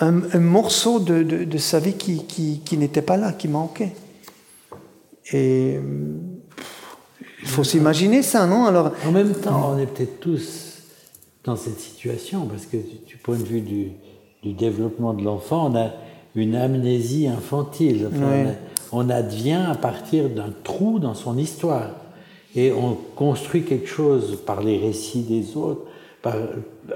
[0.00, 2.24] un, morceau de, de, sa vie qui,
[2.64, 3.92] qui n'était pas là, qui manquait.
[5.32, 5.78] Et
[7.42, 10.78] il faut s'imaginer ça, non Alors, En même temps, on est peut-être tous
[11.44, 13.92] dans cette situation, parce que du point de vue du,
[14.42, 15.90] du développement de l'enfant, on a
[16.34, 18.08] une amnésie infantile.
[18.92, 21.90] on, advient à partir d'un trou dans son histoire.
[22.54, 25.86] Et on construit quelque chose par les récits des autres,
[26.20, 26.34] par,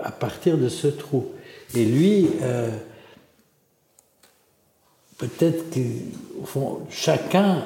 [0.03, 1.27] à partir de ce trou.
[1.75, 2.71] Et lui, euh,
[5.19, 7.63] peut-être qu'au fond, chacun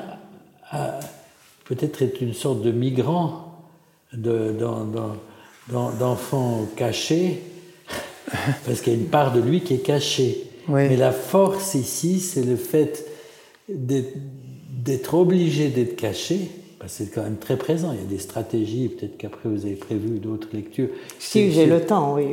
[1.65, 3.65] peut-être est une sorte de migrant
[4.13, 5.17] de, dans, dans
[5.69, 7.43] d'enfants cachés,
[8.67, 10.47] parce qu'il y a une part de lui qui est cachée.
[10.69, 13.07] Mais la force ici, c'est le fait
[13.69, 17.93] d'être obligé d'être caché, parce que c'est quand même très présent.
[17.93, 20.89] Il y a des stratégies, peut-être qu'après vous avez prévu d'autres lectures.
[21.19, 22.27] Si j'ai le temps, oui.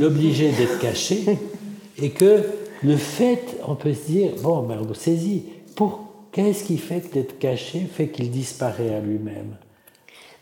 [0.00, 1.24] L'obligé d'être caché,
[2.02, 2.42] et que
[2.82, 6.03] le fait, on peut se dire, bon, ben, on saisit, pour
[6.34, 9.56] qu'est-ce qui fait que d'être caché fait qu'il disparaît à lui-même?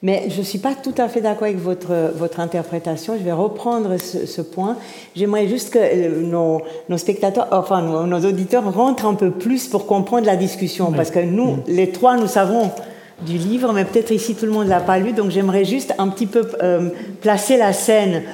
[0.04, 3.14] Mais je ne suis pas tout à fait d'accord avec votre, votre interprétation.
[3.16, 4.76] Je vais reprendre ce, point.
[5.14, 9.86] J'aimerais juste que euh, nos, nos, spectateurs, enfin nos, auditeurs rentrent un peu plus pour
[9.86, 10.90] comprendre la discussion.
[10.90, 12.72] Parce que nous, les trois, nous savons
[13.24, 15.12] du livre, mais peut-être ici tout le monde ne l'a pas lu.
[15.12, 16.88] Donc j'aimerais juste un petit peu euh,
[17.20, 18.24] placer la scène.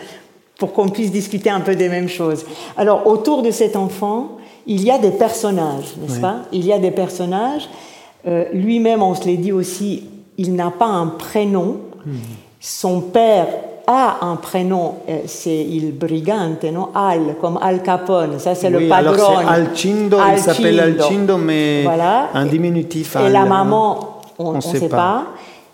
[0.58, 2.46] pour qu'on puisse discuter un peu des mêmes choses.
[2.76, 4.38] Alors, autour de cet enfant,
[4.68, 6.40] il y a des personnages, n'est-ce pas?
[6.52, 7.68] Il y a des personnages.
[8.26, 10.04] Euh, lui-même, on se l'est dit aussi,
[10.36, 11.78] il n'a pas un prénom.
[12.04, 12.16] Hmm.
[12.60, 13.46] Son père
[13.86, 16.90] a un prénom, euh, c'est il brigante, non?
[16.94, 19.18] Al, comme Al Capone, ça c'est le padrone.
[19.18, 21.86] Alors c'est Alcindo, il s'appelle Alcindo, mais
[22.34, 23.16] un diminutif.
[23.16, 25.28] Et la maman, on ne sait, pas.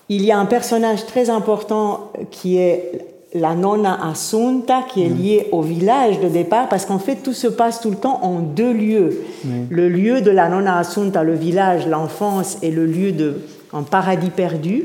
[0.09, 5.19] Il y a un personnage très important qui est la nonna Assunta, qui est mm.
[5.19, 8.39] liée au village de départ, parce qu'en fait tout se passe tout le temps en
[8.39, 9.23] deux lieux.
[9.71, 13.41] Le lieu de la nonna Assunta, le village, l'enfance, et le lieu de
[13.73, 14.85] un paradis perdu,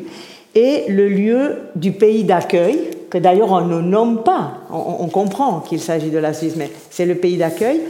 [0.56, 5.80] et le lieu du pays d'accueil, que d'ailleurs on ne nomme pas, on, comprend qu'il
[5.80, 7.82] s'agit de la Suisse, mais c'est le pays d'accueil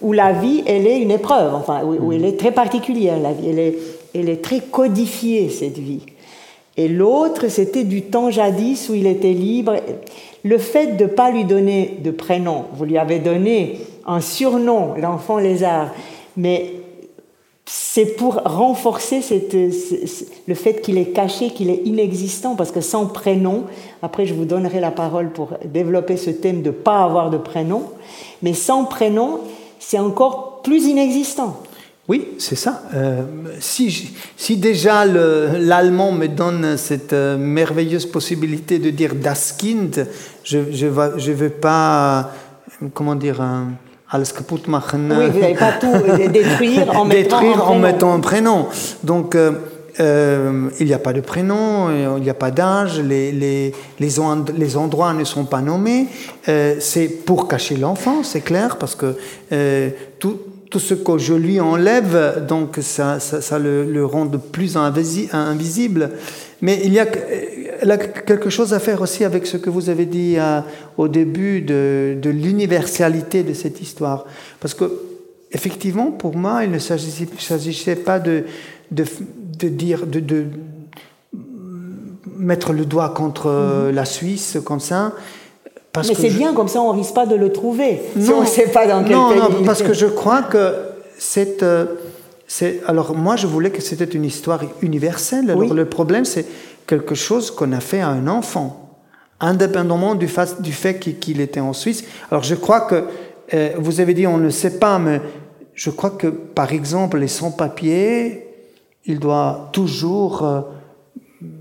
[0.00, 3.48] où la vie, elle est une épreuve, enfin, où, elle est très particulière, la vie,
[3.50, 3.78] elle est,
[4.14, 6.02] elle est très codifiée, cette vie.
[6.78, 9.74] Et l'autre, c'était du temps jadis où il était libre.
[10.44, 14.94] Le fait de ne pas lui donner de prénom, vous lui avez donné un surnom,
[14.96, 15.88] l'enfant lézard,
[16.36, 16.74] mais
[17.66, 19.20] c'est pour renforcer
[20.46, 23.64] le fait qu'il est caché, qu'il est inexistant, parce que sans prénom,
[24.00, 27.38] après je vous donnerai la parole pour développer ce thème de ne pas avoir de
[27.38, 27.82] prénom,
[28.40, 29.40] mais sans prénom,
[29.80, 31.56] c'est encore plus inexistant.
[32.08, 32.82] Oui, c'est ça.
[32.94, 33.22] Euh,
[33.60, 40.06] si, si, déjà l'allemand me donne cette euh, merveilleuse possibilité de dire das Kind,
[40.42, 40.86] je ne je
[41.18, 42.32] je veux pas,
[42.94, 43.72] comment dire, un,
[44.10, 45.12] alles kaputt machen.
[45.18, 45.92] Oui, vous n'allez pas tout
[46.32, 48.68] détruire en mettant, détruire en, en mettant un prénom.
[49.02, 49.52] Donc, euh,
[50.00, 54.08] euh, il n'y a pas de prénom, il n'y a pas d'âge, les, les, les,
[54.56, 56.06] les, endroits ne sont pas nommés.
[56.48, 59.16] Euh, c'est pour cacher l'enfant, c'est clair, parce que
[59.52, 60.38] euh, tout,
[60.70, 64.76] tout, ce que je lui enlève, donc ça, ça, ça le, le, rend de plus
[64.76, 66.10] invisible.
[66.60, 67.06] Mais il y a
[67.82, 70.60] a quelque chose à faire aussi avec ce que vous avez dit euh,
[70.96, 74.24] au début de, l'universalité de cette histoire.
[74.60, 74.84] Parce que,
[75.52, 78.44] effectivement, pour moi, il ne s'agissait pas de,
[78.90, 80.46] de, dire, de,
[82.36, 83.94] mettre le doigt contre mhm.
[83.94, 85.12] la Suisse comme ça.
[85.92, 88.40] Parce Mais c'est bien, comme ça on risque pas de le trouver, non, si on
[88.42, 89.38] ne sait pas dans quel non, pays.
[89.38, 90.74] Non, parce que je crois que
[91.18, 91.62] cette...
[91.62, 91.86] Euh,
[92.86, 95.50] alors moi, je voulais que c'était une histoire universelle.
[95.50, 96.46] Alors le problème, c'est
[96.86, 98.96] quelque chose qu'on a fait à un enfant,
[99.38, 102.04] indépendamment du fait, du fait qu'il était en Suisse.
[102.30, 103.04] Alors je crois que,
[103.54, 105.20] euh, vous avez dit on ne sait pas, mais
[105.74, 108.46] je crois que par exemple les sans-papiers,
[109.04, 110.60] ils doivent toujours, euh,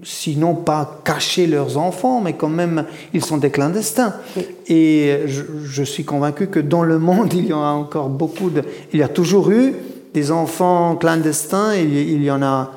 [0.04, 4.14] sinon pas cacher leurs enfants, mais quand même ils sont des clandestins.
[4.68, 8.64] Et je, suis convaincu que dans le monde il y en a encore beaucoup de,
[8.94, 9.74] il y a toujours eu
[10.14, 12.72] des enfants clandestins, il, il y en a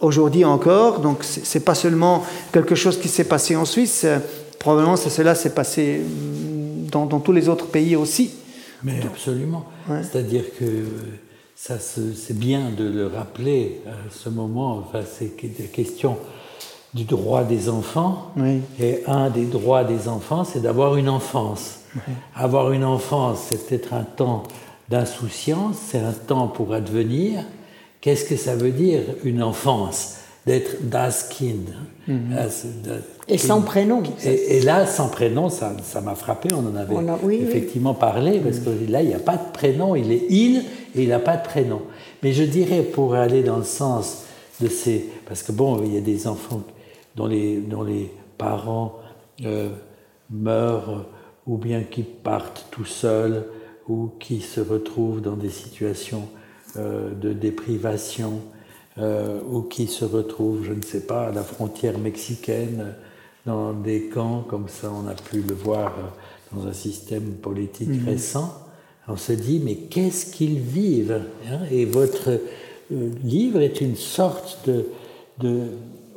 [0.00, 1.00] aujourd'hui encore.
[1.00, 4.18] Donc c'est pas seulement quelque chose qui s'est passé en Suisse, euh,
[4.58, 8.30] probablement cela s'est passé mm, dans, tous les autres pays aussi.
[8.82, 9.66] Mais absolument.
[9.88, 10.64] C'est-à-dire que
[11.54, 14.84] ça c'est bien de le rappeler à ce moment.
[14.86, 16.18] Enfin, c'est des questions
[16.94, 18.32] du droit des enfants.
[18.80, 21.80] Et un des droits des enfants, c'est d'avoir une enfance.
[22.34, 24.42] Avoir une enfance, c'est peut-être un temps
[24.88, 27.42] d'insouciance, c'est un temps pour advenir,
[28.06, 30.18] Qu'est-ce que ça veut dire une enfance?
[30.46, 31.70] D'être das Kind.
[32.06, 32.36] Mhm.
[33.26, 34.00] Et sans prénom.
[34.24, 36.50] Et, là, sans prénom, ça, m'a frappé.
[36.54, 39.96] On en avait effectivement parlé, parce que là, il n'y a pas de prénom.
[39.96, 40.58] Il est il
[40.94, 41.82] et il n'a pas de prénom.
[42.22, 44.22] Mais je dirais, pour aller dans le sens
[44.60, 45.10] de ces.
[45.26, 46.62] Parce que bon, il y a des enfants
[47.16, 49.00] dont les, dont les parents
[49.44, 49.70] euh,
[50.30, 51.06] meurent
[51.46, 53.44] ou bien qui partent tout seuls
[53.88, 56.28] ou qui se retrouvent dans des situations
[56.76, 58.40] euh, de déprivation
[58.98, 62.94] euh, ou qui se retrouvent, je ne sais pas, à la frontière mexicaine,
[63.44, 65.94] dans des camps, comme ça on a pu le voir
[66.52, 68.06] dans un système politique mhm.
[68.06, 68.52] récent,
[69.06, 71.60] on se dit, mais qu'est-ce qu'ils vivent hein?
[71.70, 72.40] Et votre
[72.90, 74.86] livre est une sorte de...
[75.38, 75.68] de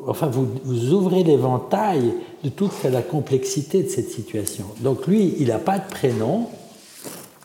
[0.08, 4.66] enfin, vous, vous ouvrez l'éventail de toute la complexité de cette situation.
[4.80, 6.48] Donc lui, il n'a pas de prénom,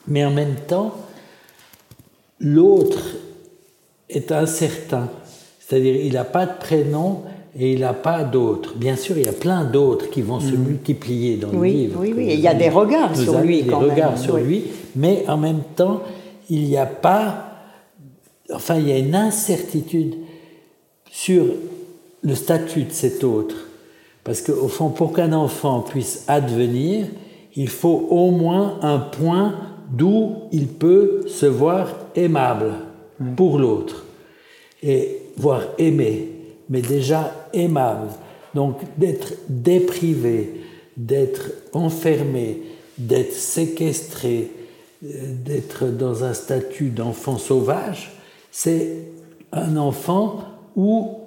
[0.07, 0.95] mais en même temps,
[2.41, 3.17] L'autre
[4.11, 5.09] est incertain,
[5.59, 7.23] c'est-à-dire il n'a pas de prénom
[7.57, 8.75] et il n'a pas d'autre.
[8.77, 10.59] Bien sûr, il y a plein d'autres qui vont se mm.
[10.59, 12.01] multiplier dans le livre.
[12.01, 13.63] Oui, oui, il y a des regards sur lui.
[13.63, 14.65] Des regards sur lui,
[14.97, 16.03] mais en même temps,
[16.51, 17.53] il n'y a pas,
[18.53, 20.17] enfin, il y a une incertitude
[21.11, 21.47] sur
[22.25, 23.57] le statut de cet autre.
[24.25, 27.07] Parce qu'au fond, pour qu'un enfant puisse advenir,
[27.55, 29.55] il faut au moins un point
[29.91, 32.73] d'où il peut se voir aimable
[33.37, 34.05] pour l'autre
[34.83, 36.31] et voir aimé,
[36.69, 38.09] mais déjà aimable.
[38.55, 40.63] Donc d'être déprivé,
[40.97, 42.63] d'être enfermé,
[42.97, 44.51] d'être séquestré,
[45.05, 45.09] euh,
[45.45, 48.13] d'être dans un statut d'enfant sauvage,
[48.51, 49.09] c'est
[49.53, 50.45] un enfant
[50.77, 51.24] où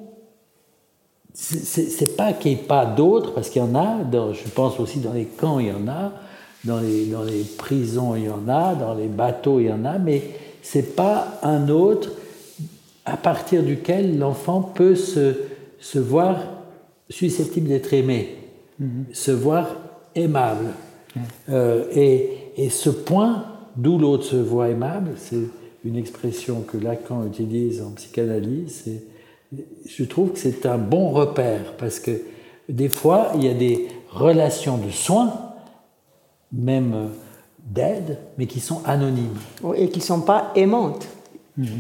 [1.39, 4.99] c'est pas qu'il n'y ait pas d'autres, parce qu'il y en a, je pense aussi
[4.99, 6.11] dans les camps, il y en a,
[6.63, 9.85] dans les, dans les prisons, il y en a, dans les bateaux, il y en
[9.85, 10.23] a, mais
[10.63, 12.11] c'est pas un autre
[13.05, 15.35] à partir duquel l'enfant peut se,
[15.79, 16.39] se, voir
[17.09, 18.35] susceptible d'être aimé,
[18.81, 19.13] mm-hmm.
[19.13, 19.75] se voir
[20.15, 20.71] aimable.
[21.49, 23.45] Euh, et, et, ce point,
[23.75, 25.37] d'où l'autre se voit aimable, c'est
[25.85, 28.85] une expression que Lacan utilise en psychanalyse,
[29.85, 32.21] je trouve que c'est un bon repère, parce que
[32.69, 35.33] des fois, il y a des relations de soins,
[36.51, 37.09] même
[37.59, 39.37] d'aide, mais qui sont anonymes.
[39.75, 41.07] Et qui ne sont pas aimantes.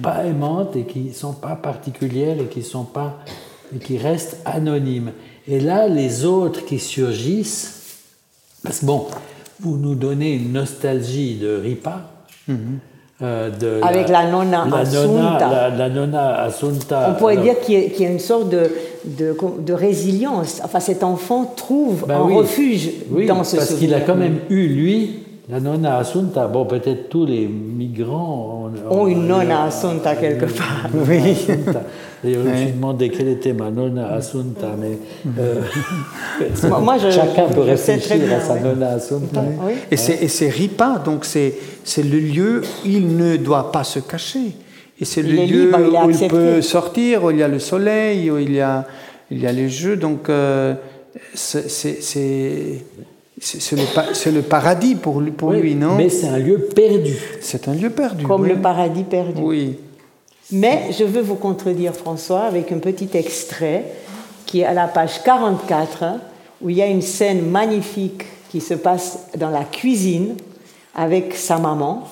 [0.01, 3.19] Pas aimantes et qui ne sont pas particulières et qui, sont pas,
[3.75, 5.11] et qui restent anonymes.
[5.47, 8.01] Et là, les autres qui surgissent,
[8.63, 9.07] parce que bon,
[9.59, 12.11] vous nous donnez une nostalgie de Ripa,
[12.47, 12.79] mhm.
[13.21, 15.69] Euh, Avec la, nonna Assunta.
[15.75, 17.09] la, nonna Assunta.
[17.09, 18.69] On pourrait dire qu'il y, a une sorte de,
[19.05, 20.61] de, résilience.
[20.63, 22.91] Enfin, cet enfant trouve ben un refuge
[23.27, 27.25] dans ce Parce qu'il a quand même eu, lui, la nonna Assunta, bon, peut-être tous
[27.25, 30.87] les migrants ont, une nonna Assunta quelque part.
[30.93, 31.47] Oui.
[32.23, 34.97] D'ailleurs, je me suis demandé quelle était ma nonna Assunta, mais
[35.39, 35.61] euh,
[36.81, 39.43] Moi, je, chacun peut réfléchir à sa nonna Assunta.
[39.91, 41.53] Et c'est Ripa, donc c'est
[41.97, 44.53] le lieu où il ne doit pas se cacher.
[44.99, 45.71] Et c'est le lieu
[46.03, 48.85] où il peut sortir, où il y a le soleil, où il y a,
[49.29, 49.95] il y a les jeux.
[49.95, 50.73] Donc, euh,
[51.33, 51.69] c'est
[53.39, 55.95] c'est le, le, paradis pour, lui, pour lui, non?
[55.95, 57.13] Mais c'est un lieu perdu.
[57.39, 58.25] C'est un lieu perdu.
[58.25, 59.39] Comme le paradis perdu.
[59.39, 59.77] Oui.
[60.51, 63.85] Mais je veux vous contredire, François, avec un petit extrait
[64.45, 66.05] qui est à la page 44,
[66.61, 70.35] où il y a une scène magnifique qui se passe dans la cuisine
[70.95, 72.03] avec sa maman,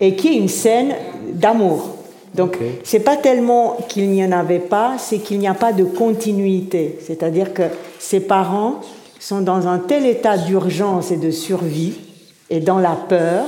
[0.00, 0.94] et qui est une scène
[1.32, 1.96] d'amour.
[2.34, 5.84] Donc, c'est pas tellement qu'il n'y en avait pas, c'est qu'il n'y a pas de
[5.84, 6.98] continuité.
[7.06, 7.62] C'est-à-dire que
[7.98, 8.80] ses parents
[9.20, 11.94] sont dans un tel état d'urgence et de survie
[12.50, 13.44] et dans la peur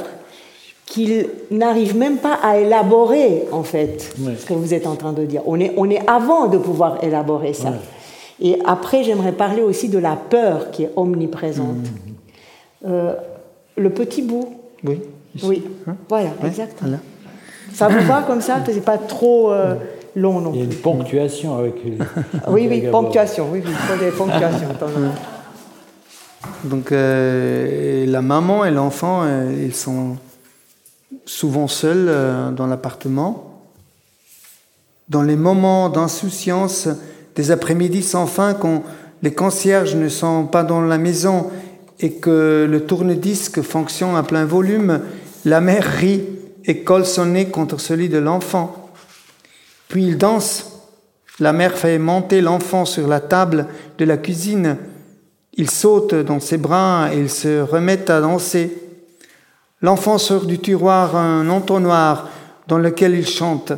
[0.89, 5.25] qu'ils n'arrivent même pas à élaborer en fait ce que vous êtes en train de
[5.25, 5.43] dire.
[5.47, 7.75] On est, on est avant de pouvoir élaborer ça.
[8.41, 11.77] Et après, j'aimerais parler aussi de la peur qui est omniprésente.
[11.77, 12.87] Mmh.
[12.87, 13.15] Euh,
[13.77, 14.55] le petit bout.
[14.85, 15.01] Oui.
[15.43, 15.97] Oui, hein?
[16.09, 16.99] Voilà, exactement.
[17.75, 18.61] Ça vous va comme ça?
[18.65, 19.75] C'est pas trop euh,
[20.17, 20.61] long non plus.
[20.61, 21.75] Il y a une ponctuation avec.
[22.49, 23.49] oui, oui, ponctuation.
[23.53, 24.69] Oui, il faut des ponctuations.
[26.65, 30.17] Donc euh, la maman et l'enfant, ils sont
[31.29, 33.63] souvent seuls euh, dans l'appartement.
[35.09, 36.89] Dans les moments d'insouciance
[37.37, 38.83] des après-midi sans fin, quand
[39.23, 41.51] les concierges ne sont pas dans la maison
[42.01, 45.01] et que le tourne-disque fonctionne à plein volume,
[45.45, 46.25] la mère rit
[46.65, 48.91] et colle son nez contre celui de l'enfant.
[49.89, 50.73] Puis il danse.
[51.41, 53.67] La mère fait monter l'enfant sur la table
[53.99, 54.77] de la cuisine
[55.59, 58.73] il saute dans ses bras et il se remet à danser.
[59.81, 62.29] L'enfant sort du tiroir un entonnoir
[62.67, 63.73] dans lequel il chante.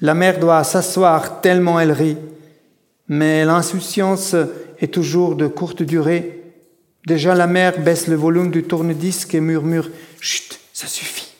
[0.00, 2.16] La mère doit s'asseoir tellement elle rit.
[3.08, 4.36] Mais l'insouciance
[4.78, 6.42] est toujours de courte durée.
[7.06, 11.32] Déjà la mère baisse le volume du tourne-disque et murmure Chut, ça suffit.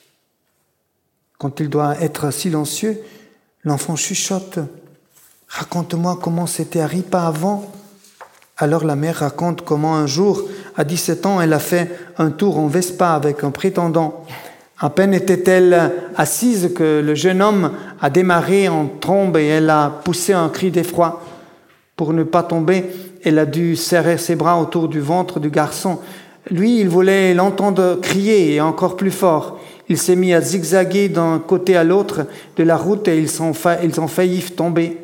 [1.37, 3.01] Quand il doit être silencieux,
[3.62, 4.59] l'enfant chuchote
[5.49, 7.73] Raconte-moi comment c'était à Ripa avant.
[8.57, 10.43] Alors la mère raconte comment un jour,
[10.79, 14.25] à 17 ans, elle a fait un tour en Vespa avec un prétendant.
[14.79, 19.91] À peine était-elle assise que le jeune homme a démarré en trombe et elle a
[20.05, 21.21] poussé un cri d'effroi.
[21.97, 22.85] Pour ne pas tomber,
[23.25, 25.99] elle a dû serrer ses bras autour du ventre du garçon.
[26.49, 29.59] Lui, il voulait l'entendre crier et encore plus fort.
[29.88, 32.21] Il s'est mis à zigzaguer d'un côté à l'autre
[32.57, 34.97] de la route et ils ont, failli tomber.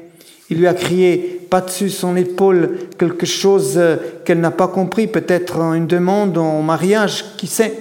[0.54, 5.58] Il lui a crié dessus son épaule quelque chose euh, qu'elle n'a pas compris, peut-être
[5.74, 7.72] une demande en mariage, qui sait?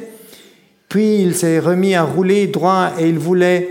[0.89, 3.69] Puis il s'est remis à rouler droit et il voulait,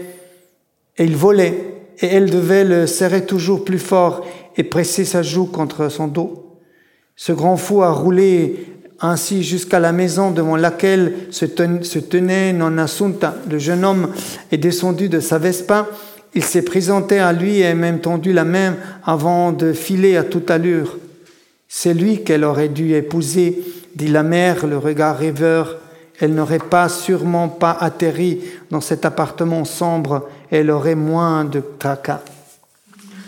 [0.98, 5.46] et il volait, et elle devait le serrer toujours plus fort et presser sa joue
[5.46, 6.58] contre son dos.
[7.14, 8.66] Ce grand fou a roulé
[9.00, 11.44] ainsi jusqu'à la maison devant laquelle se
[11.98, 13.34] tenait Nonna Sunta.
[13.50, 14.12] Le jeune homme
[14.50, 15.88] est descendu de sa Vespa
[16.34, 20.50] il s'est présenté à lui et même tendu la main avant de filer à toute
[20.50, 20.98] allure.
[21.68, 23.62] C'est lui qu'elle aurait dû épouser,
[23.94, 25.78] dit la mère, le regard rêveur.
[26.20, 32.20] Elle n'aurait pas sûrement pas atterri dans cet appartement sombre, elle aurait moins de tracas.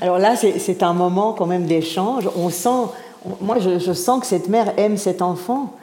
[0.00, 2.28] Alors là, c'est un moment quand même d'échange.
[2.36, 2.90] On sent,
[3.40, 5.74] moi je, je, sens que cette mère aime cet enfant,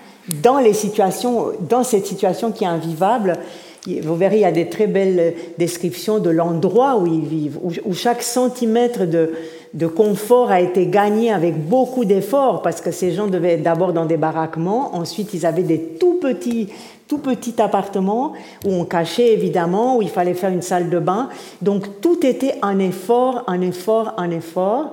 [0.43, 3.39] dans les situations, dans cette situation qui est invivable,
[3.87, 7.93] vous verrez, il y a des très belles descriptions de l'endroit où ils vivent, où,
[7.93, 9.31] chaque centimètre de,
[9.73, 13.93] de, confort a été gagné avec beaucoup d'efforts, parce que ces gens devaient être d'abord
[13.93, 16.69] dans des baraquements, ensuite ils avaient des tout petits,
[17.07, 18.33] tout petits appartements
[18.65, 21.29] où on cachait évidemment, où il fallait faire une salle de bain.
[21.61, 24.91] Donc tout était un effort, un effort, un effort.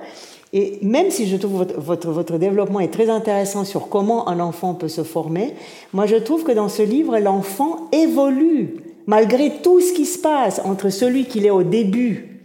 [0.51, 4.73] Et même si je trouve votre, votre, développement est très intéressant sur comment un enfant
[4.73, 5.53] peut se former,
[5.93, 8.77] moi je trouve que dans ce livre, l'enfant évolue
[9.09, 12.39] malgré tout ce qui se passe entre celui qu'il est au début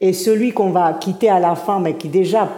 [0.00, 2.48] et celui qu'on va quitter à la fin, mais qui déjà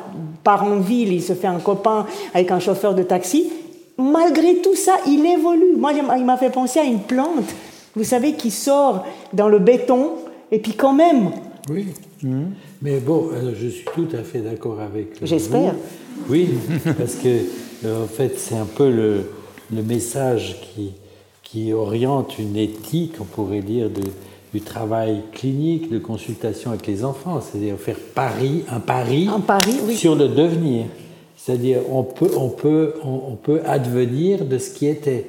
[0.45, 3.51] part en ville, il se fait un copain avec un chauffeur de taxi.
[3.99, 5.77] Malgré tout ça, il évolue.
[5.77, 7.53] Moi, il m'a fait penser à une plante,
[7.97, 10.13] vous savez, qui sort dans le béton,
[10.53, 11.31] et puis quand même.
[11.71, 11.87] Oui.
[12.23, 12.43] Mmh.
[12.83, 15.09] Mais bon, euh, je suis tout à fait d'accord avec.
[15.23, 15.75] J'espère.
[16.29, 16.49] Oui,
[16.99, 17.29] parce que
[17.85, 19.31] euh, en fait, c'est un peu le,
[19.75, 20.93] le, message qui,
[21.43, 24.03] qui oriente une éthique, on pourrait dire, de,
[24.53, 29.77] du travail clinique, de consultation avec les enfants, c'est-à-dire faire pari, un pari, un pari
[29.87, 29.95] oui.
[29.95, 30.87] sur le devenir.
[31.37, 35.27] C'est-à-dire on peut, on, peut, on, peut advenir de ce qui était.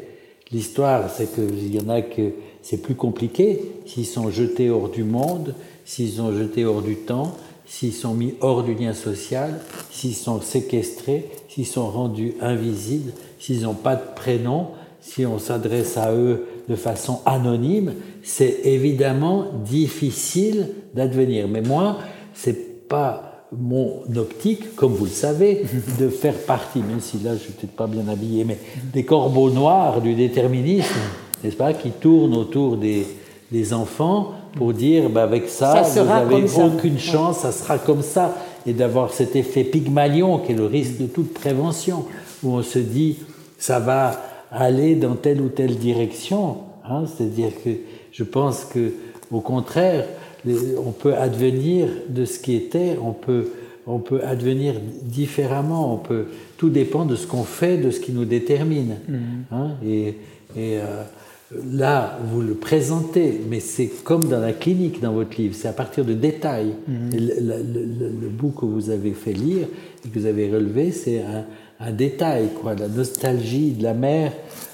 [0.51, 2.31] L'histoire, c'est qu'il y en a que
[2.63, 3.61] c'est plus compliqué.
[3.85, 5.53] S'ils sont jetés hors du monde,
[5.89, 7.35] s'ils sont jetés hors du temps,
[7.65, 9.59] s'ils sont mis hors du lien social,
[9.89, 14.67] s'ils sont séquestrés, s'ils sont rendus invisibles, s'ils n'ont pas de prénom,
[15.01, 21.47] si on s'adresse à eux de façon anonyme, c'est évidemment difficile d'advenir.
[21.47, 21.97] Mais moi,
[22.35, 25.65] c'est pas mon optique, comme vous le savez,
[25.99, 28.59] de faire partie, même si là je suis peut-être pas bien habillé, mais
[28.93, 30.99] des corbeaux noirs du déterminisme,
[31.43, 33.07] n'est-ce pas, qui tournent autour des,
[33.51, 38.35] des enfants pour dire bah, avec ça, vous n'avez aucune chance, ça sera comme ça,
[38.65, 42.05] et d'avoir cet effet Pygmalion qui est le risque de toute prévention,
[42.43, 43.17] où on se dit
[43.57, 44.21] ça va
[44.51, 46.57] aller dans telle ou telle direction.
[46.87, 47.69] Hein, C'est-à-dire que
[48.11, 48.93] je pense que
[49.31, 50.05] au contraire,
[50.47, 53.51] on peut advenir de ce qui était, on peut,
[53.85, 56.25] on peut advenir différemment, on peut,
[56.57, 58.95] tout dépend de ce qu'on fait, de ce qui nous détermine.
[59.07, 59.15] Mmh.
[59.51, 60.07] Hein, et,
[60.55, 61.03] et euh,
[61.51, 65.73] Là, vous le présentez, mais c'est comme dans la clinique dans votre livre, c'est à
[65.73, 66.75] partir de détails.
[66.87, 67.09] Mhm.
[67.11, 69.67] Le, bout que vous avez fait lire
[70.05, 71.45] et que vous avez relevé, c'est un,
[71.79, 74.31] un, détail, quoi, la nostalgie de la mère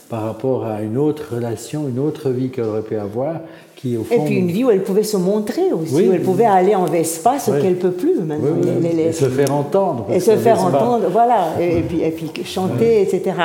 [0.09, 3.41] par rapport à une autre relation, une autre vie qu'elle aurait pu avoir,
[3.83, 6.85] et puis une vie où elle pouvait se montrer aussi, où elle pouvait aller en
[6.85, 8.57] Vespa, ce qu'elle peut plus maintenant.
[8.83, 10.07] et se faire entendre.
[10.11, 11.53] Et se faire entendre, voilà.
[11.59, 13.35] Et, puis, et puis chanter, etc.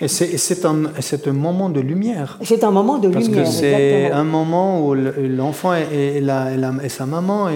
[0.00, 2.38] Et c'est un, un moment de lumière.
[2.42, 3.44] C'est un moment de Parce lumière.
[3.44, 7.48] Parce que c'est un moment où l'enfant et, et, sa maman,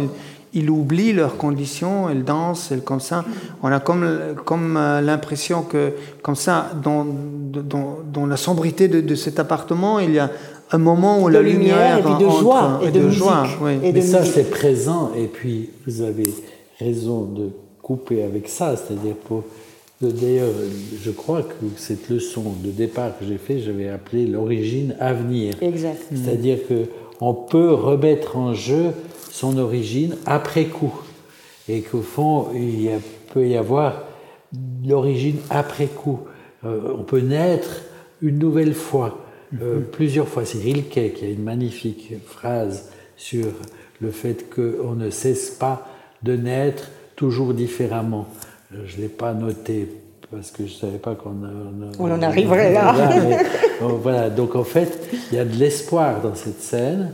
[0.55, 3.25] ils oublient leurs conditions, elles dansent, elles comme ça.
[3.63, 9.01] On a comme, comme euh, l'impression que, comme ça, dans, dans, dans la sombrité de,
[9.01, 10.31] de, cet appartement, il y a
[10.71, 13.47] un moment où la lumière, et puis de joie et, de, joie.
[13.61, 13.79] Oui.
[13.83, 15.13] Mais ça, c'est présent.
[15.17, 16.33] Et puis, vous avez
[16.79, 17.51] raison de
[17.83, 18.77] couper avec ça.
[18.77, 19.45] C'est-à-dire, pour.
[20.01, 20.53] D'ailleurs,
[21.03, 25.55] je crois que cette leçon de départ que j'ai fait, j'avais appelé l'origine à venir.
[25.61, 26.01] Exact.
[26.15, 26.85] C'est-à-dire que
[27.21, 28.93] on peut remettre en jeu
[29.33, 30.95] son origine après coup.
[31.69, 32.91] Et qu'au fond, il
[33.35, 34.05] peut y avoir
[34.87, 36.21] l'origine après coup.
[36.65, 37.83] Euh, on peut naître
[38.23, 39.19] une nouvelle fois.
[39.63, 40.45] Euh, plusieurs fois.
[40.45, 43.47] C'est Rilke qui a une magnifique phrase sur
[44.01, 45.87] le fait qu'on ne cesse pas
[46.23, 48.27] de naître toujours différemment.
[48.75, 49.89] Euh, je ne l'ai pas noté
[50.31, 51.37] parce que je ne savais pas qu'on
[51.99, 52.95] on, en arriverait là.
[53.81, 57.13] voilà, donc en fait, il y a de l'espoir dans cette scène.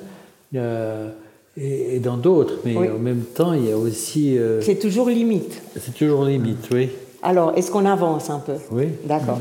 [0.57, 1.11] Euh,
[1.57, 4.37] et, dans d'autres, mais en même temps, il y a aussi.
[4.61, 5.62] c'est toujours limite.
[5.80, 6.91] C'est toujours limite, oui.
[7.22, 8.55] Alors, est-ce qu'on avance un peu?
[8.72, 8.89] Oui.
[9.05, 9.39] D'accord.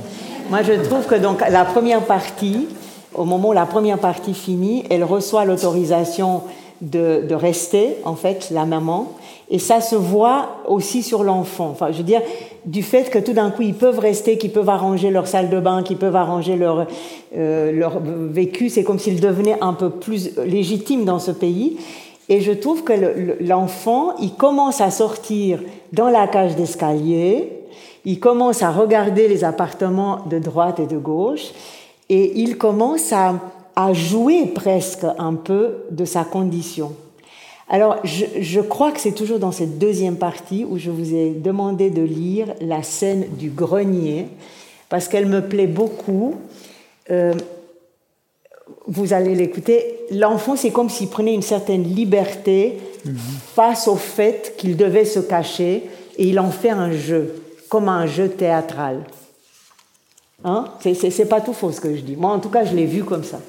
[0.52, 2.68] Moi, je trouve que donc la première partie,
[3.16, 6.42] au moment où la première partie finit, elle reçoit l'autorisation
[6.82, 9.14] de, rester, en fait, la maman.
[9.50, 11.70] Et ça se voit aussi sur l'enfant.
[11.72, 12.22] Enfin, je veux dire,
[12.66, 15.60] du fait que tout d'un coup, ils peuvent rester, qu'ils peuvent arranger leur salle de
[15.60, 16.88] bain, qu'ils peuvent arranger leur,
[17.36, 21.78] euh, leur vécu, c'est comme s'ils devenaient un peu plus légitimes dans ce pays.
[22.30, 22.94] Et je trouve que
[23.42, 25.60] l'enfant, il commence à sortir
[25.92, 27.50] dans la cage d'escalier,
[28.06, 31.52] il commence à regarder les appartements de droite et de gauche,
[32.14, 33.40] et il commence à,
[33.92, 36.94] jouer presque un peu de sa condition.
[37.68, 41.90] Alors, je, crois que c'est toujours dans cette deuxième partie où je vous ai demandé
[41.90, 44.28] de lire la scène du grenier,
[44.90, 46.36] parce qu'elle me plaît beaucoup.
[47.10, 47.34] Euh,
[48.86, 49.98] vous allez l'écouter.
[50.12, 52.78] L'enfant, c'est comme s'il prenait une certaine liberté
[53.56, 55.90] face au fait qu'il devait se cacher,
[56.20, 59.00] et il en fait un jeu, comme un jeu théâtral.
[60.44, 60.66] Hein?
[60.82, 62.16] C'est pas tout faux ce que je dis.
[62.16, 63.40] Moi, en tout cas, je l'ai vu comme ça.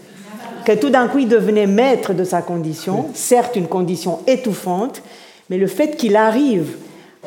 [0.64, 5.02] Que tout d'un coup, il devenait maître de sa condition, certes une condition étouffante,
[5.50, 6.76] mais le fait qu'il arrive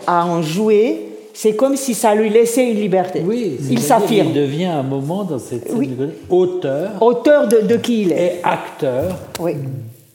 [0.07, 3.21] à en jouer, c'est comme si ça lui laissait une liberté.
[3.23, 4.29] Oui, il s'affirme.
[4.29, 7.01] Il devient un moment dans cette scène auteur.
[7.01, 8.25] Auteur de, de, qui il est.
[8.25, 9.53] Et acteur oui.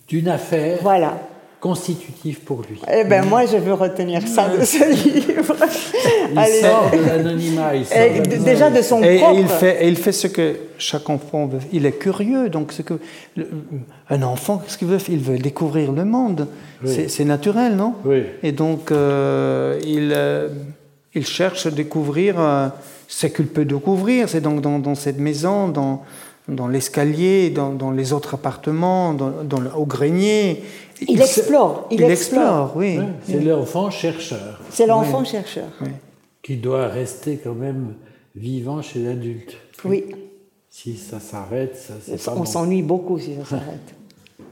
[0.08, 0.78] d'une affaire.
[0.82, 1.14] Voilà
[1.62, 2.80] constitutif pour lui.
[2.92, 5.54] Eh bien, moi, je veux retenir ça de ce livre.
[6.32, 7.70] Il sort de l'anonymat.
[8.44, 9.36] Déjà de son et, propre...
[9.36, 11.60] Et il, fait, et il fait ce que chaque enfant veut.
[11.72, 12.94] Il est curieux, donc ce que
[14.10, 16.48] un enfant, qu'est-ce qu'il veut Il veut découvrir le monde.
[16.84, 17.94] C'est naturel, non?
[18.04, 18.24] Oui.
[18.42, 20.48] Et donc, euh, il, euh,
[21.14, 22.68] il cherche à découvrir euh,
[23.06, 24.28] ce qu'il peut découvrir.
[24.28, 26.02] C'est donc dans, dans, cette maison, dans,
[26.48, 30.64] dans l'escalier, dans, dans, les autres appartements, dans, au grenier.
[31.08, 31.86] Il, explore.
[31.90, 32.98] Il, explore, oui.
[33.26, 34.60] c'est l'enfant chercheur.
[34.70, 35.68] C'est l'enfant chercheur.
[36.42, 37.94] Qui doit rester quand même
[38.34, 39.56] vivant chez l'adulte.
[39.84, 40.04] Oui.
[40.70, 43.94] Si ça s'arrête, ça c'est On s'ennuie beaucoup si ça s'arrête.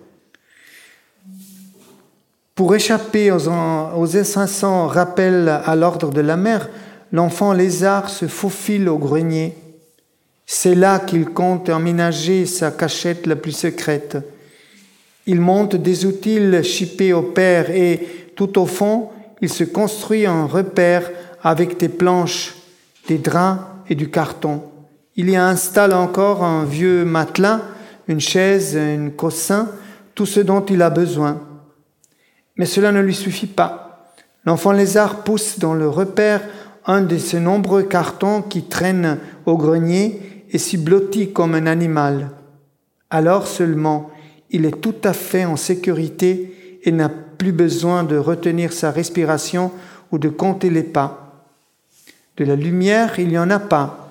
[2.54, 6.68] Pour échapper aux, aux incessants rappels à l'ordre de la mère,
[7.10, 9.56] l'enfant lézard se faufile au grenier.
[10.44, 14.18] C'est là qu'il compte emménager sa cachette la plus secrète.
[15.30, 19.10] Il monte des outils chippés au père et, tout au fond,
[19.40, 21.08] il se construit un repère
[21.40, 22.56] avec des planches,
[23.06, 24.60] des draps et du carton.
[25.14, 27.60] Il y installe encore un vieux matelas,
[28.08, 29.68] une chaise, un cossin,
[30.16, 31.40] tout ce dont il a besoin.
[32.56, 34.12] Mais cela ne lui suffit pas.
[34.44, 36.40] L'enfant lézard pousse dans le repère
[36.86, 42.30] un de ces nombreux cartons qui traînent au grenier et s'y blottit comme un animal.
[43.10, 44.10] Alors seulement
[44.50, 49.70] il est tout à fait en sécurité et n'a plus besoin de retenir sa respiration
[50.12, 51.46] ou de compter les pas.
[52.36, 54.10] De la lumière, il n'y en a pas.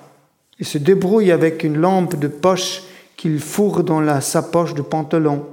[0.58, 2.82] Il se débrouille avec une lampe de poche
[3.16, 5.46] qu'il fourre dans la sapoche de pantalon.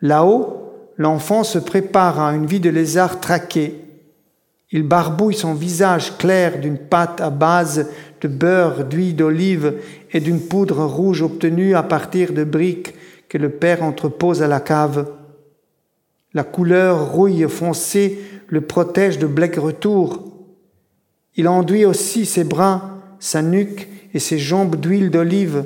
[0.00, 3.74] Là-haut, l'enfant se prépare à une vie de lézard traqué.
[4.70, 7.88] Il barbouille son visage clair d'une pâte à base
[8.20, 9.74] de beurre, d'huile d'olive
[10.12, 12.94] et d'une poudre rouge obtenue à partir de briques
[13.30, 15.08] que le père entrepose à la cave.
[16.34, 18.18] La couleur rouille foncée
[18.48, 20.24] le protège de blec retour.
[21.36, 25.64] Il enduit aussi ses bras, sa nuque et ses jambes d'huile d'olive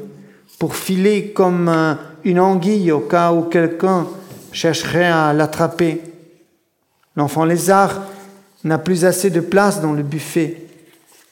[0.59, 4.09] pour filer comme une anguille au cas où quelqu'un
[4.53, 6.03] chercherait à l'attraper.
[7.17, 8.03] L'enfant lézard
[8.63, 10.59] n'a plus assez de place dans le buffet.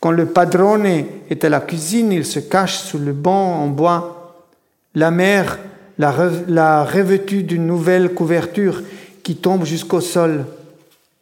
[0.01, 0.87] Quand le padrone
[1.29, 4.47] est à la cuisine, il se cache sous le banc en bois.
[4.95, 5.59] La mère
[5.99, 8.83] la, revêtue d'une nouvelle couverture
[9.23, 10.47] qui tombe jusqu'au sol.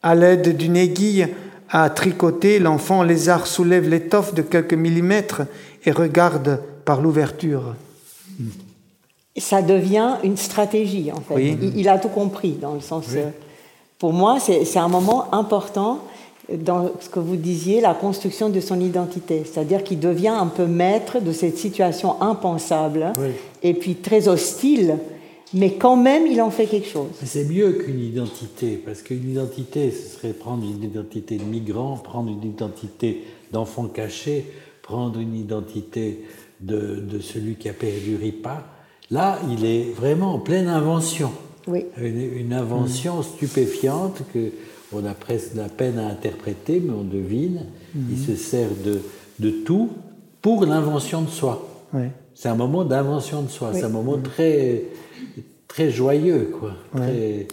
[0.02, 1.28] À l'aide d'une aiguille
[1.68, 5.42] à tricoter, l'enfant lézard soulève l'étoffe de quelques millimètres
[5.84, 7.74] et regarde par l'ouverture.
[9.36, 11.56] Ça devient une stratégie, en fait.
[11.76, 13.06] Il, a tout compris, dans le sens.
[13.14, 13.30] Euh,
[13.98, 16.00] pour moi, c'est un moment important
[16.58, 19.42] dans ce que vous disiez, la construction de son identité.
[19.44, 23.12] C'est-à-dire qu'il devient un peu maître de cette situation impensable
[23.62, 24.98] et puis très hostile,
[25.52, 27.10] mais quand même il en fait quelque chose.
[27.24, 32.30] C'est mieux qu'une identité, parce qu'une identité, ce serait prendre une identité de migrant, prendre
[32.30, 34.46] une identité d'enfant caché,
[34.82, 36.24] prendre une identité
[36.60, 38.64] de, de, celui qui a perdu Ripa.
[39.10, 41.32] Là, il est vraiment en pleine invention.
[41.66, 41.86] Oui.
[42.00, 44.50] Une, invention stupéfiante que
[44.92, 47.66] on a presque la peine à interpréter, mais on devine.
[47.94, 49.00] Il se sert de,
[49.38, 49.90] de tout
[50.42, 51.66] pour l'invention de soi.
[52.34, 53.70] C'est un moment d'invention de soi.
[53.74, 54.84] C'est un moment très,
[55.68, 56.72] très joyeux, quoi.
[56.94, 57.46] Très,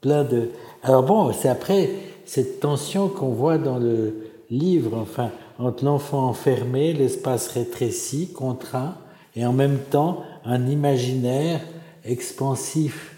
[0.00, 0.50] plein de.
[0.82, 1.90] Alors bon, c'est après
[2.24, 4.14] cette tension qu'on voit dans le
[4.50, 8.96] livre, enfin, entre l'enfant enfermé, l'espace rétréci, contraint,
[9.36, 11.60] et en même temps un imaginaire
[12.04, 13.16] expansif.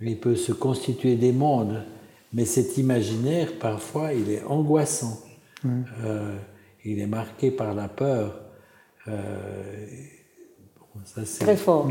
[0.00, 1.82] Il peut se constituer des mondes
[2.32, 5.18] mais cet imaginaire, parfois, il est angoissant.
[5.64, 6.36] Euh,
[6.84, 8.40] il est marqué par la peur.
[9.08, 9.36] Euh,
[11.40, 11.88] très fort.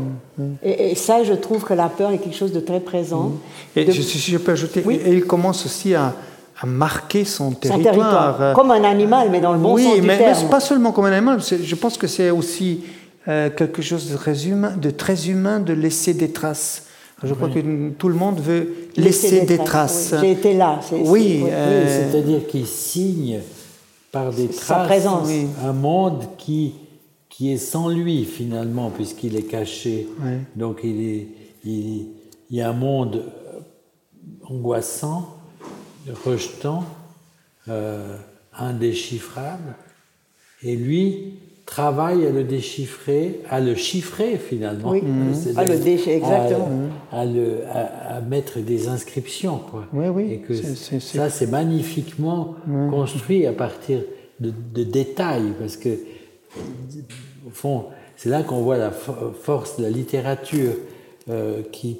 [0.62, 3.32] Et, ça, je trouve que la peur est quelque chose de très présent.
[3.76, 6.14] Et je, si je peux ajouter, et il commence aussi à,
[6.60, 8.54] à marquer son territoire.
[8.54, 10.32] Comme un animal, mais dans le bon sens du mais, terme.
[10.36, 11.40] Oui, mais pas seulement comme un animal.
[11.40, 12.84] Je pense que c'est aussi
[13.28, 16.86] euh, quelque chose de très, humain, de très humain de laisser des traces.
[17.22, 20.14] Je crois que tout le monde veut laisser, des, traces.
[20.20, 20.80] J'ai été là.
[20.90, 23.40] Oui, euh, c'est-à-dire qu'il signe
[24.10, 25.28] par des traces présence.
[25.62, 26.74] un monde qui,
[27.28, 30.08] qui est sans lui finalement, puisqu'il est caché.
[30.56, 31.28] Donc il, est,
[31.64, 32.06] il,
[32.50, 33.24] y a un monde
[34.48, 35.36] angoissant,
[36.24, 36.84] rejetant,
[37.68, 38.16] euh,
[38.56, 39.74] indéchiffrable,
[40.62, 41.34] et lui
[41.70, 44.90] travaille à le déchiffrer, à le chiffrer finalement.
[44.90, 45.02] Oui,
[45.56, 46.68] à le déchiffrer, exactement.
[47.12, 49.58] À, le, à, mettre des inscriptions.
[49.70, 49.86] Quoi.
[49.92, 50.32] Oui, oui.
[50.32, 52.56] Et que ça, c'est magnifiquement
[52.90, 54.00] construit à partir
[54.40, 55.90] de, de, détails, parce que,
[57.46, 57.84] au fond,
[58.16, 60.72] c'est là qu'on voit la force de la littérature
[61.28, 61.96] euh, qui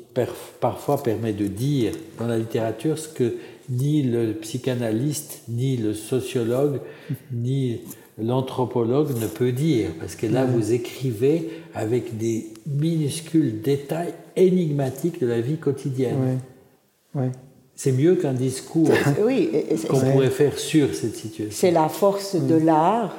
[0.58, 3.36] parfois permet de dire dans la littérature ce que
[3.68, 6.80] ni le psychanalyste, ni le sociologue,
[7.32, 7.82] ni
[8.18, 15.26] l'anthropologue ne peut dire, parce que là, vous écrivez avec des minuscules détails énigmatiques de
[15.26, 16.40] la vie quotidienne.
[17.74, 18.90] C'est mieux qu'un discours
[19.24, 19.50] oui,
[19.88, 21.56] qu'on pourrait faire sur cette situation.
[21.56, 23.16] C'est la force de l'art,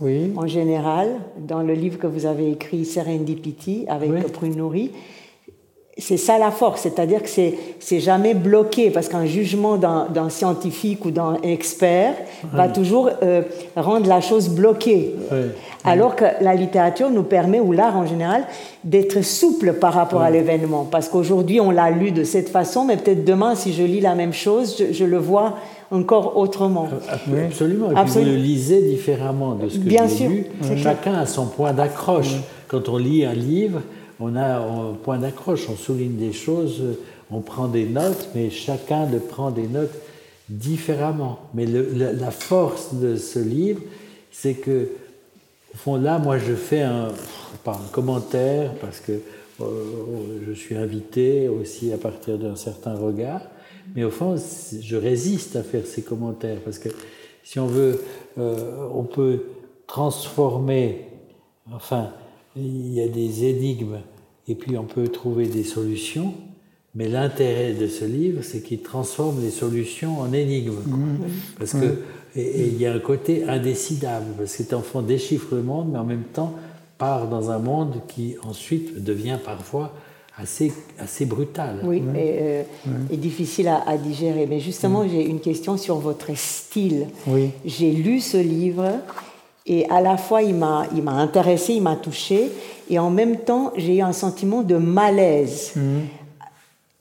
[0.00, 0.32] oui.
[0.36, 1.08] en général.
[1.38, 4.48] Dans le livre que vous avez écrit, Serendipity, avec oui.
[4.50, 4.90] Nourri,
[5.98, 11.10] c'est ça la force, c'est-à-dire que c'est, jamais bloqué, parce qu'un jugement d'un, scientifique ou
[11.10, 12.14] d'un expert
[12.52, 13.42] va toujours euh,
[13.76, 15.14] rendre la chose bloquée.
[15.84, 18.44] Alors que la littérature nous permet, ou l'art en général,
[18.84, 20.86] d'être souple par rapport à l'événement.
[20.90, 24.14] Parce qu'aujourd'hui, on l'a lu de cette façon, mais peut-être demain, si je lis la
[24.14, 25.56] même chose, je, le vois
[25.90, 26.88] encore autrement.
[27.30, 27.90] Euh, absolument.
[27.90, 30.46] Et puis vous le lisez différemment de ce que Bien sûr, lu.
[30.76, 32.34] Chacun a son point d'accroche.
[32.68, 33.80] Quand on lit un livre,
[34.20, 36.82] on a un point d'accroche, on souligne des choses,
[37.30, 39.94] on prend des notes, mais chacun le prend des notes
[40.48, 41.40] différemment.
[41.54, 43.80] Mais la, force de ce livre,
[44.30, 44.88] c'est que,
[45.74, 47.08] au fond, là, moi, je fais un,
[47.64, 49.12] pas un commentaire, parce que
[49.60, 49.64] euh,
[50.46, 53.42] je suis invité aussi à partir d'un certain regard,
[53.94, 56.88] mais au fond, je résiste à faire ces commentaires, parce que
[57.44, 58.02] si on veut,
[58.38, 59.44] euh, on peut
[59.86, 61.06] transformer,
[61.72, 62.10] enfin,
[62.56, 63.98] il y a des énigmes
[64.48, 66.34] et puis on peut trouver des solutions.
[66.94, 70.82] Mais l'intérêt de ce livre, c'est qu'il transforme les solutions en énigmes.
[70.86, 71.18] Mmh.
[71.58, 71.98] Parce que
[72.36, 76.04] il y a un côté indécidable, parce que cet enfant déchiffre le monde, mais en
[76.04, 76.54] même temps
[76.98, 79.92] part dans un monde qui ensuite devient parfois
[80.36, 81.80] assez, assez brutal.
[81.84, 82.62] Oui, et, euh,
[83.10, 84.46] et, difficile à, à, digérer.
[84.46, 87.06] Mais justement, j'ai une question sur votre style.
[87.26, 87.50] Oui.
[87.64, 89.00] J'ai lu ce livre
[89.66, 92.50] et à la fois, il m'a, il m'a intéressé, il m'a touché,
[92.90, 95.72] et en même temps, j'ai eu un sentiment de malaise.
[95.76, 96.06] Mhm.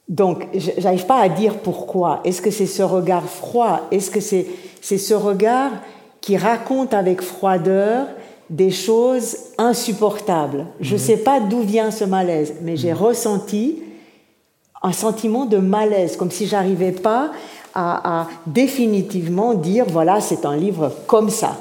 [0.08, 0.48] Donc,
[0.78, 2.20] j'arrive pas à dire pourquoi.
[2.24, 3.88] Est-ce que c'est ce regard froid?
[3.92, 4.46] Est-ce que c'est,
[4.82, 5.72] c'est ce regard
[6.20, 8.08] qui raconte avec froideur
[8.50, 10.68] des choses insupportables?
[10.82, 11.06] Je ne mhm.
[11.06, 13.00] sais pas d'où vient ce malaise, mais j'ai mhm.
[13.00, 13.80] ressenti
[14.84, 17.32] un sentiment de malaise, comme si j'arrivais pas
[17.74, 21.58] à, définitivement dire voilà, c'est un livre comme ça.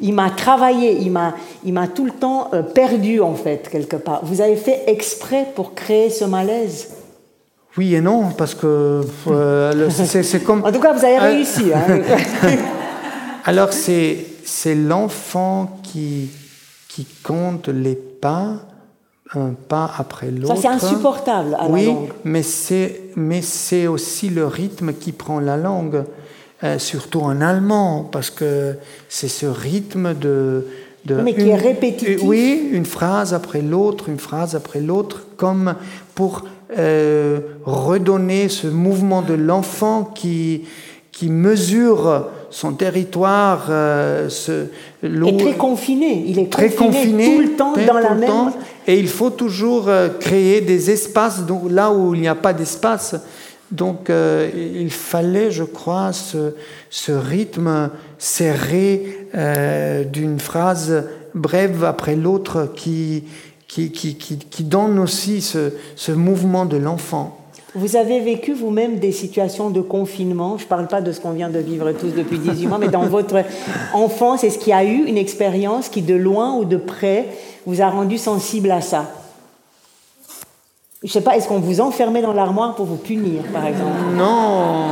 [0.00, 1.34] Il m'a travaillé, il m'a,
[1.64, 4.20] il m'a tout le temps euh, perdu en fait, quelque part.
[4.24, 6.88] Vous avez fait exprès pour créer ce malaise?
[7.76, 10.64] Oui et non, parce que euh, c'est, comme.
[10.66, 11.72] En tout cas, vous avez euh, réussi.
[11.72, 12.00] Hein.
[13.44, 16.28] Alors, c'est, c'est l'enfant qui,
[16.88, 18.54] qui compte les pas
[19.34, 20.56] un pas après l'autre.
[20.56, 21.92] Ça, c'est insupportable à oui, la
[22.24, 26.04] mais c'est, mais c'est aussi le rythme qui prend la langue,
[26.64, 28.74] euh, surtout en allemand, parce que
[29.08, 30.66] c'est ce rythme de...
[31.04, 32.20] de mais qui est répétitif.
[32.22, 35.74] Oui, une phrase après l'autre, une phrase après l'autre, comme
[36.14, 36.44] pour
[36.76, 40.64] euh, redonner ce mouvement de l'enfant qui,
[41.12, 43.66] qui mesure son territoire.
[43.70, 44.66] Euh, ce,
[45.02, 46.24] est très confiné.
[46.26, 48.52] Il est très confiné, tout le temps dans la même.
[48.86, 52.52] Et il faut toujours euh, créer des espaces donc, là où il n'y a pas
[52.52, 53.16] d'espace.
[53.70, 56.54] Donc euh, il fallait, je crois, ce,
[56.88, 63.24] ce rythme serré euh, d'une phrase brève après l'autre qui
[63.66, 67.37] qui, qui, qui, qui, donne aussi ce, ce mouvement de l'enfant.
[67.74, 71.32] Vous avez vécu vous-même des situations de confinement, je ne parle pas de ce qu'on
[71.32, 73.44] vient de vivre tous depuis 18 mois, mais dans votre
[73.92, 77.26] enfance, est-ce qu'il y a eu une expérience qui, de loin ou de près,
[77.66, 79.04] vous a rendu sensible à ça?
[81.02, 84.16] Je ne sais pas, est-ce qu'on vous enfermait dans l'armoire pour vous punir, par exemple?
[84.16, 84.86] Non,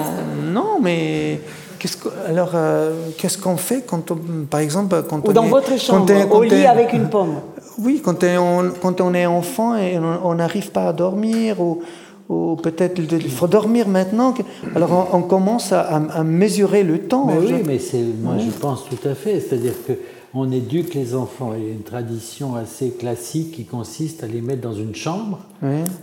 [0.45, 1.41] non, mais
[1.79, 1.97] qu'est-ce
[2.29, 4.19] alors, euh, qu'est-ce qu'on fait quand, on,
[4.49, 7.37] par exemple, quand Ou dans votre chambre, au lit avec une pomme?
[7.79, 11.83] Oui, quand on, quand on est enfant et on n'arrive pas à dormir, ou,
[12.29, 14.35] ou peut-être il faut dormir maintenant.
[14.75, 17.27] Alors on, commence à, mesurer le temps.
[17.27, 19.41] Mais oui, mais c'est, moi je pense tout à fait.
[19.41, 19.93] C'est-à-dire que
[20.35, 21.53] on éduque les enfants.
[21.57, 25.39] Il y a une tradition assez classique qui consiste à les mettre dans une chambre,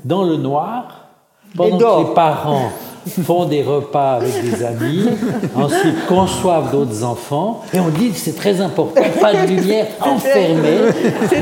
[0.05, 1.07] dans le noir,
[1.55, 2.71] pendant que les parents
[3.23, 5.05] font des repas avec des amis,
[5.55, 10.77] ensuite conçoivent d'autres enfants, et on dit que c'est très important, pas de lumière, enfermé.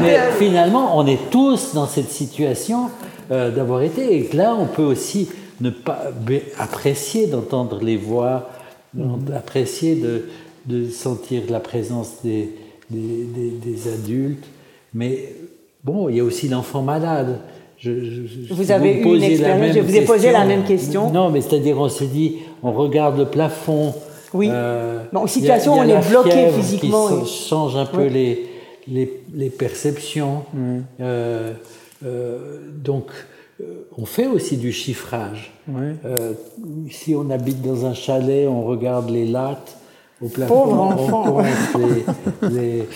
[0.01, 2.89] Mais finalement, on est tous dans cette situation
[3.31, 4.17] euh, d'avoir été.
[4.17, 5.29] Et là, on peut aussi
[5.59, 6.11] ne pas
[6.57, 8.49] apprécier d'entendre les voix,
[9.35, 10.25] apprécier de,
[10.65, 12.49] de sentir la présence des,
[12.89, 14.45] des, des adultes.
[14.93, 15.33] Mais
[15.83, 17.39] bon, il y a aussi l'enfant malade.
[17.83, 21.11] vous avez eu une expérience, je vous ai posé la même question.
[21.11, 23.93] Non, mais c'est-à-dire, on s'est dit, on regarde le plafond.
[24.33, 24.47] Oui.
[24.49, 27.07] Euh, en situation, on est bloqué physiquement.
[27.23, 28.47] Qui change un peu les,
[28.87, 30.43] les, les, perceptions.
[30.55, 31.53] Euh, euh,
[32.03, 33.11] donc,
[33.97, 35.53] on fait aussi du chiffrage.
[36.89, 39.77] si on habite dans un chalet, on regarde les lattes
[40.21, 41.37] au plafond, Pauvre enfant.
[41.75, 42.87] on les, les,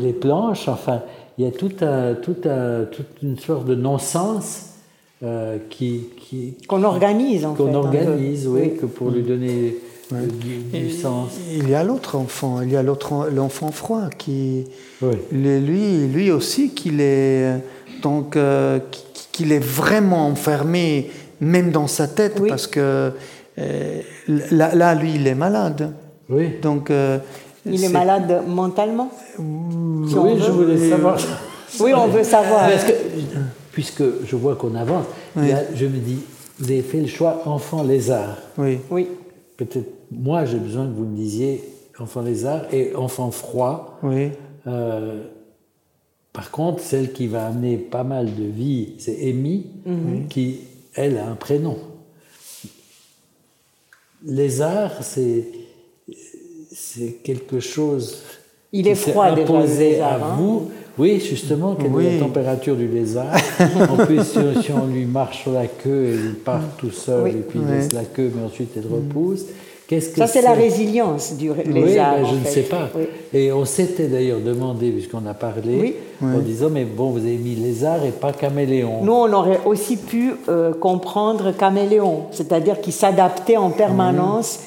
[0.00, 0.68] les, planches.
[0.68, 1.02] Enfin,
[1.38, 4.76] il y a un, un, toute une sorte de non-sens
[5.22, 6.08] euh, qui,
[6.68, 9.76] qu'on organise en qu'on organise, oui, que pour lui donner
[10.12, 11.30] du, sens.
[11.54, 14.66] Il y a l'autre enfant, il y a l'autre l'enfant froid qui,
[15.32, 17.62] lui, lui aussi qu'il est
[18.02, 18.78] donc euh,
[19.32, 23.12] qu'il est vraiment enfermé même dans sa tête parce que
[23.58, 24.00] euh,
[24.50, 25.92] là, là, lui, il est malade.
[26.28, 26.56] Oui.
[26.62, 26.90] Donc
[27.64, 31.18] il est, malade mentalement Oui, je voulais savoir.
[31.80, 32.70] Oui, on veut savoir.
[32.70, 32.92] Parce que,
[33.72, 36.20] puisque je vois qu'on avance, je me dis,
[36.58, 38.36] vous avez fait le choix enfant lézard.
[38.56, 38.78] Oui.
[38.90, 39.08] Oui.
[39.56, 41.62] Peut-être, moi, j'ai besoin que vous me disiez
[41.98, 43.98] enfant lézard et enfant froid.
[44.02, 44.30] Oui.
[44.66, 45.22] Euh,
[46.36, 50.28] par contre, celle qui va amener pas mal de vie, c'est Amy, mhm.
[50.28, 50.58] qui,
[50.94, 51.78] elle, a un prénom.
[54.22, 55.46] Lézard, c'est
[56.70, 58.18] c'est quelque chose.
[58.70, 60.36] Il est froid imposé à hein.
[60.36, 60.70] vous.
[60.98, 63.34] Oui, justement, quelle est la température du lézard?
[63.88, 67.60] En plus, si, on lui marche sur la queue, il part tout seul et puis
[67.62, 69.46] il laisse la queue, mais ensuite il repousse.
[69.88, 72.16] Qu'est-ce que Ça, c'est la résilience du lézard.
[72.20, 72.88] Oui, je ne sais pas.
[73.32, 77.54] Et on s'était d'ailleurs demandé, puisqu'on a parlé, en disant Mais bon, vous avez mis
[77.54, 79.04] lézard et pas caméléon.
[79.04, 84.60] Nous, on aurait aussi pu euh, comprendre caméléon, c'est-à-dire qu'il s'adaptait en permanence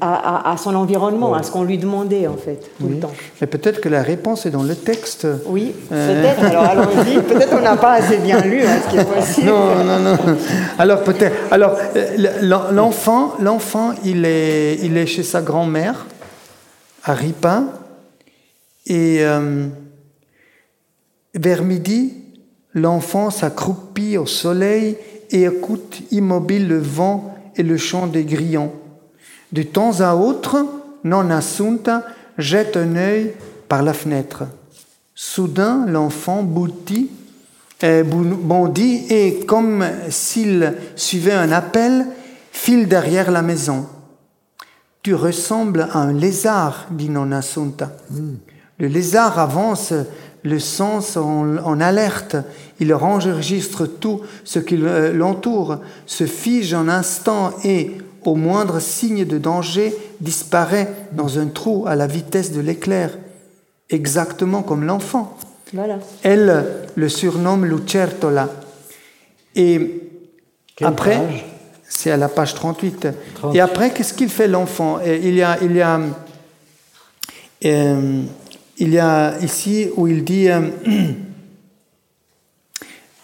[0.00, 3.12] à, son environnement, à ce qu'on lui demandait en fait, tout le temps.
[3.40, 5.26] Mais peut-être que la réponse est dans le texte.
[5.46, 6.22] Oui, euh.
[6.22, 6.44] peut-être.
[6.44, 7.20] Alors allons-y.
[7.28, 9.46] Peut-être on n'a pas assez bien lu, hein, ce qui est possible.
[9.48, 10.16] Non, non, non.
[10.78, 11.36] Alors peut-être.
[11.50, 16.06] Alors euh, l'enfant, l'enfant, il est, il est chez sa grand-mère
[17.04, 17.66] à Ripin
[18.86, 19.66] et euh,
[21.34, 22.14] vers midi,
[22.72, 24.96] l'enfant s'accroupit au soleil
[25.30, 28.72] et écoute immobile le vent et le chant des grillons.
[29.52, 30.66] De temps à autre,
[31.04, 32.04] non assunta
[32.36, 33.34] jette un œil
[33.68, 34.44] par la fenêtre.
[35.14, 37.10] Soudain, l'enfant boutit,
[37.82, 42.06] euh, bondit et, comme s'il suivait un appel,
[42.52, 43.86] file derrière la maison.
[45.02, 47.92] Tu ressembles à un lézard, dit non assunta.
[48.78, 49.92] Le lézard avance
[50.42, 52.36] le sens en, alerte.
[52.80, 59.38] Il enregistre tout ce qui l'entoure, se fige un instant et, au moindre signe de
[59.38, 63.16] danger, disparaît dans un trou à la vitesse de l'éclair,
[63.90, 65.36] exactement comme l'enfant.
[66.22, 66.64] Elle
[66.94, 68.48] le surnomme Lucertola.
[69.54, 70.02] Et
[70.80, 71.44] après,
[71.88, 73.08] c'est à la page 38.
[73.54, 74.98] Et après, qu'est-ce qu'il fait l'enfant?
[75.04, 76.00] Il y a, il y a,
[77.64, 78.22] euh,
[78.78, 80.48] il y a ici où il dit.
[80.48, 80.60] Euh,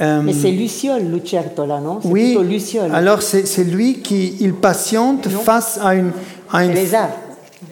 [0.00, 2.00] euh, Mais c'est Luciole, Lucertola, non?
[2.04, 2.94] Oui, Luciole.
[2.94, 6.10] alors c'est lui qui il patiente face à une,
[6.52, 6.76] à une,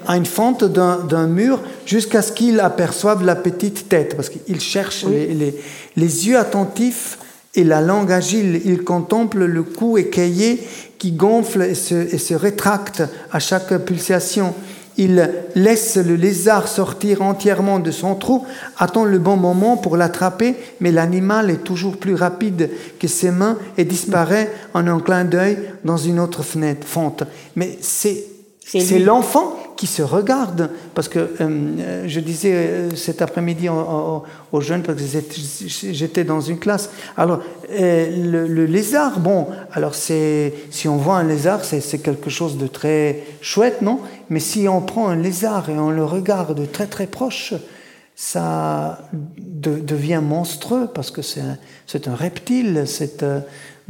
[0.06, 5.04] à une fente d'un mur jusqu'à ce qu'il aperçoive la petite tête, parce qu'il cherche
[5.04, 5.54] les, les,
[5.96, 7.18] les, yeux attentifs
[7.54, 8.62] et la langue agile.
[8.64, 10.62] Il contemple le cou écaillé
[10.98, 13.02] qui gonfle et se, et se rétracte
[13.32, 14.54] à chaque pulsation.
[14.98, 18.44] Il laisse le lézard sortir entièrement de son trou,
[18.78, 23.58] attend le bon moment pour l'attraper, mais l'animal est toujours plus rapide que ses mains
[23.78, 27.24] et disparaît en un clin d'œil dans une autre fenêtre, fente.
[27.56, 28.24] Mais c'est
[28.64, 34.82] c'est l'enfant qui se regarde, parce que euh, je disais euh, cet après-midi aux, jeunes,
[34.82, 35.18] parce que
[35.66, 36.90] j'étais dans une classe.
[37.16, 37.40] Alors,
[37.70, 42.66] euh, le, lézard, bon, alors c'est, si on voit un lézard, c'est quelque chose de
[42.66, 43.98] très chouette, non?
[44.32, 47.52] Mais si on prend un lézard et on le regarde très très proche,
[48.16, 51.58] ça devient monstrueux, parce que c'est un,
[52.12, 53.22] un, reptile, c'est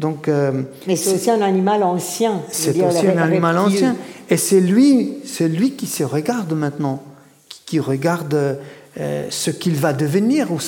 [0.01, 2.43] donc, euh, Mais c'est aussi un animal ancien.
[2.51, 3.95] C'est aussi un animal ancien.
[4.31, 7.05] Et c'est lui, c'est lui qui se regarde maintenant,
[7.65, 8.59] qui, regarde
[8.99, 10.59] euh, ce qu'il va devenir ou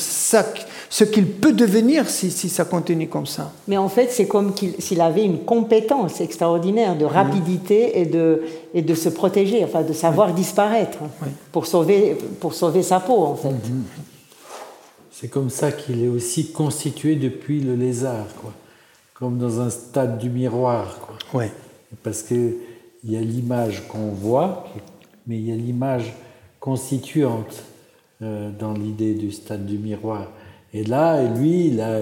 [0.95, 3.53] ce qu'il peut devenir si, si, ça continue comme ça.
[3.67, 8.43] Mais en fait, c'est comme s'il avait une compétence extraordinaire de rapidité et, de,
[8.73, 10.99] et de se protéger, enfin de savoir disparaître
[11.51, 13.49] pour, sauver, pour sauver sa peau, en fait.
[13.49, 13.85] Mhm.
[15.11, 18.53] C'est comme ça qu'il est aussi constitué depuis le lézard, quoi
[19.15, 20.99] comme dans un stade du miroir.
[21.31, 21.45] Quoi.
[22.03, 22.57] Parce qu'il
[23.05, 24.67] y a l'image qu'on voit,
[25.27, 26.13] mais il y a l'image
[26.61, 27.63] constituante
[28.21, 30.31] euh, dans l'idée du stade du miroir.
[30.75, 32.01] Et là, lui, il a,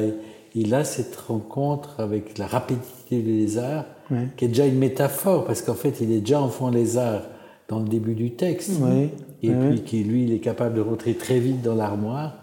[0.54, 3.84] il a cette rencontre avec la rapidité du lézard,
[4.36, 7.22] qui est déjà une métaphore, parce qu'en fait, il est déjà enfant lézard
[7.68, 8.72] dans le début du texte.
[9.42, 12.34] Et puis, qui, lui, il est capable de rentrer très vite dans l'armoire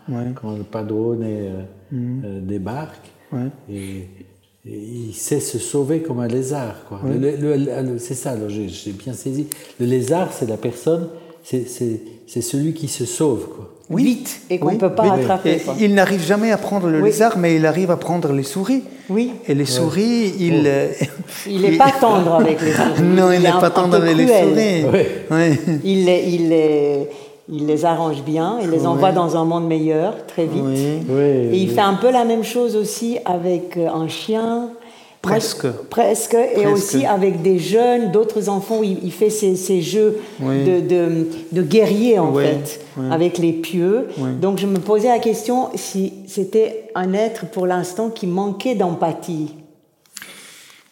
[0.41, 2.21] quand le padrone euh, mhm.
[2.25, 3.11] euh, débarque.
[3.69, 4.07] Et,
[4.65, 6.75] il sait se sauver comme un lézard.
[7.97, 9.47] C'est ça, j'ai bien saisi.
[9.79, 11.07] Le lézard, c'est la personne,
[11.43, 13.47] c'est celui qui se sauve.
[13.55, 14.03] Quoi oui.
[14.03, 15.61] vite et qu'on ne peut pas attraper.
[15.79, 18.83] Il n'arrive jamais à prendre le lézard, mais il arrive à prendre les souris.
[19.09, 19.31] Oui.
[19.47, 20.63] Et les souris, il.
[20.65, 20.91] Euh,
[21.47, 23.01] il n'est pas tendre avec les souris.
[23.03, 24.85] non, il n'est pas tendre avec les souris.
[25.83, 27.09] Il, les, il, les,
[27.51, 30.63] il les arrange bien, il les envoie dans un monde meilleur très vite.
[31.51, 34.69] Et il fait un peu la même chose aussi avec euh, un chien
[35.21, 35.67] Presque.
[35.89, 36.37] presque.
[36.55, 41.61] Et aussi avec des jeunes, d'autres enfants, il, il fait ces, jeux de, de, de,
[41.61, 44.07] guerrier, en fait, avec les pieux.
[44.41, 49.55] Donc je me posais la question si c'était un être, pour l'instant, qui manquait d'empathie.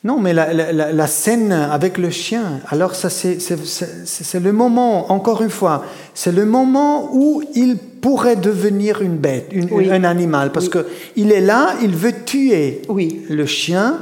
[0.03, 5.41] Non, mais la, la, la, scène avec le chien, alors ça c'est le moment, encore
[5.41, 10.85] une fois, c'est le moment où il pourrait devenir une bête, un animal, parce que
[11.15, 12.83] il est là, il veut tuer
[13.29, 13.97] le chien,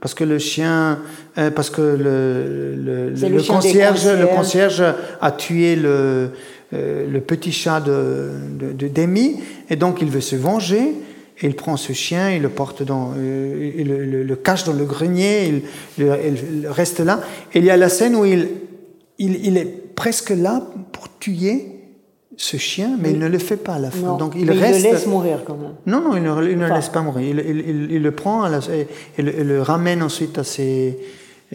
[0.00, 0.98] parce que le chien,
[1.38, 4.82] euh, parce que le, le, le, concierge, le concierge
[5.20, 6.30] a tué le,
[6.72, 8.30] euh, le petit chat de,
[8.72, 10.94] de, Demi, et donc il veut se venger.
[11.42, 14.74] Et il prend ce chien, il le porte dans, euh, il le, le, cache dans
[14.74, 15.62] le grenier,
[15.98, 17.20] il, il, reste là.
[17.54, 18.48] Et il y a la scène où il,
[19.18, 21.79] il, il est presque là pour tuer
[22.36, 24.16] ce chien, mais il ne le fait pas à la fin.
[24.16, 24.78] Donc il, reste...
[24.78, 25.72] il le laisse mourir quand même.
[25.86, 27.28] Non, non, il ne, il ne le laisse pas mourir.
[27.28, 30.98] Il, il le prend et, le, ramène ensuite à ses.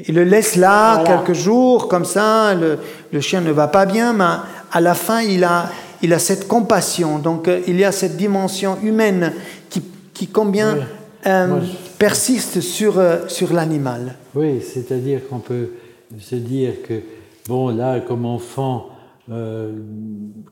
[0.08, 2.54] Il le laisse là quelques jours, comme ça.
[2.54, 2.78] Le,
[3.12, 4.26] le, chien ne va pas bien, mais
[4.72, 5.70] à la fin, il a,
[6.02, 7.20] il a cette compassion.
[7.20, 9.32] Donc euh, il y a cette dimension humaine
[9.70, 9.82] qui,
[10.14, 10.78] qui combien
[11.26, 11.60] euh,
[11.98, 14.16] persiste sur, euh, sur l'animal.
[14.36, 15.72] Oui, c'est-à-dire qu'on peut
[16.20, 17.02] se dire que,
[17.48, 18.90] bon, là, comme enfant,
[19.32, 19.74] euh,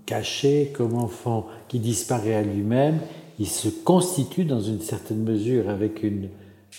[0.05, 2.99] caché, comme enfant qui disparaît à lui-même,
[3.39, 6.29] il se constitue dans une certaine mesure avec une,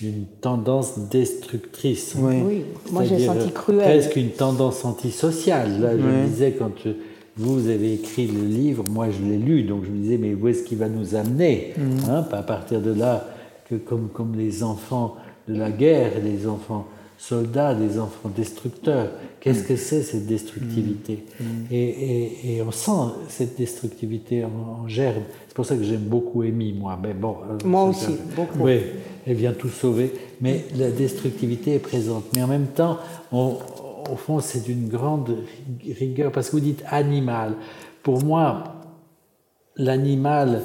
[0.03, 2.17] une tendance destructrice.
[2.19, 3.83] Oui, moi j'ai senti cruel.
[3.83, 5.81] Presque une tendance antisociale.
[5.81, 6.73] Là, je me disais, quand
[7.37, 10.49] vous avez écrit le livre, moi je l'ai lu, donc je me disais, mais où
[10.49, 12.11] est-ce qu'il va nous amener mm.
[12.11, 13.29] hein, À partir de là,
[13.69, 15.17] que comme, comme les enfants
[15.49, 16.87] de la guerre, les enfants
[17.29, 19.09] soldats, des enfants destructeurs.
[19.41, 19.67] Qu'est-ce mm.
[19.67, 21.45] que c'est cette destructivité mm.
[21.45, 21.67] Mm.
[21.71, 25.23] et, et, on sent cette destructivité en, germe.
[25.49, 26.99] C'est pour ça que j'aime beaucoup Amy, moi.
[27.03, 28.59] Mais bon, euh, moi aussi, beaucoup.
[28.61, 28.81] Oui,
[29.27, 30.13] elle vient tout sauver.
[30.41, 32.25] Mais la destructivité est présente.
[32.35, 32.99] Mais en même temps,
[33.33, 35.39] au fond, c'est d'une grande
[35.99, 36.31] rigueur.
[36.31, 37.55] Parce que vous dites animal.
[38.03, 38.65] Pour moi,
[39.77, 40.61] l'animal,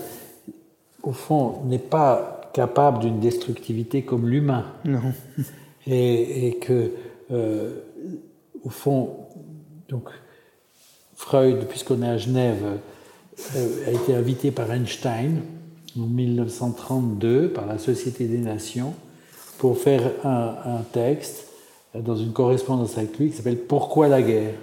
[1.04, 4.66] au fond, n'est pas capable d'une destructivité comme l'humain.
[4.84, 5.14] Non
[5.92, 6.92] et, que,
[7.32, 7.80] euh,
[8.64, 9.10] au fond,
[9.88, 10.10] donc,
[11.16, 12.80] Freud, puisqu'on est à Genève,
[13.56, 15.42] euh, a été invité par Einstein
[15.98, 18.94] en 1932 par la Société des Nations
[19.58, 21.48] pour faire un, un texte
[21.96, 24.56] dans une correspondance avec lui qui s'appelle Pourquoi la guerre?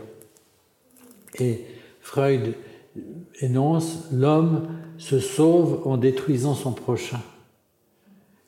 [1.39, 1.63] Et
[2.01, 2.55] Freud
[3.41, 4.69] énonce L'homme
[4.99, 7.21] se sauve en détruisant son prochain.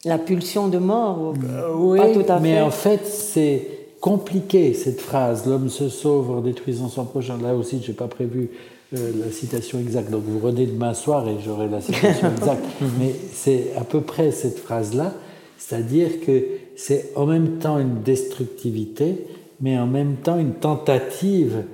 [0.09, 3.69] La pulsion de mort euh, Oui, tout à mais en fait, c'est
[4.01, 5.47] compliqué cette phrase.
[5.47, 7.37] L'homme se sauve en détruisant son prochain.
[7.43, 8.49] Là aussi, je n'ai pas prévu
[8.97, 10.11] euh, la citation exacte.
[10.11, 12.65] Donc vous revenez demain soir et j'aurai la citation exacte.
[12.99, 15.13] mais c'est à peu près cette phrase-là.
[15.59, 16.43] C'est-à-dire que
[16.75, 19.27] c'est en même temps une destructivité,
[19.61, 21.65] mais en même temps une tentative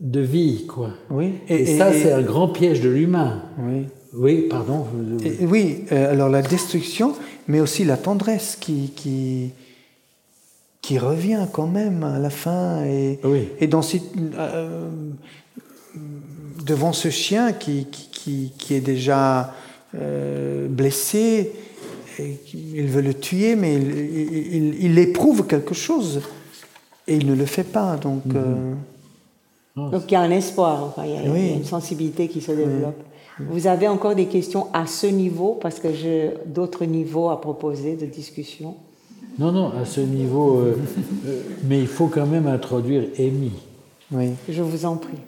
[0.00, 0.90] de vie, quoi.
[1.10, 1.34] Oui.
[1.48, 3.42] Et, ça, c'est un grand piège de l'humain.
[3.58, 3.86] Oui.
[4.14, 4.84] Oui, pardon.
[5.40, 7.14] oui, euh, alors la destruction,
[7.48, 9.50] mais aussi la tendresse qui, qui,
[10.80, 12.84] qui revient quand même à la fin.
[12.84, 13.18] Et,
[13.60, 13.82] et dans
[14.38, 14.90] euh,
[16.64, 19.54] devant ce chien qui, qui, qui est déjà
[19.94, 21.52] euh, blessé,
[22.18, 26.20] et il veut le tuer, mais il, il, éprouve quelque chose
[27.08, 27.96] et il ne le fait pas.
[27.96, 28.76] Donc, mhm.
[29.76, 33.02] euh, donc il y a un espoir, il, y a, une sensibilité qui se développe.
[33.38, 37.96] Vous avez encore des questions à ce niveau parce que j'ai d'autres niveaux à proposer
[37.96, 38.74] de discussion?
[39.38, 40.76] Non, non, à ce niveau, euh,
[41.26, 43.52] euh, mais il faut quand même introduire Amy.
[44.10, 44.30] Oui.
[44.48, 45.18] Je vous en prie.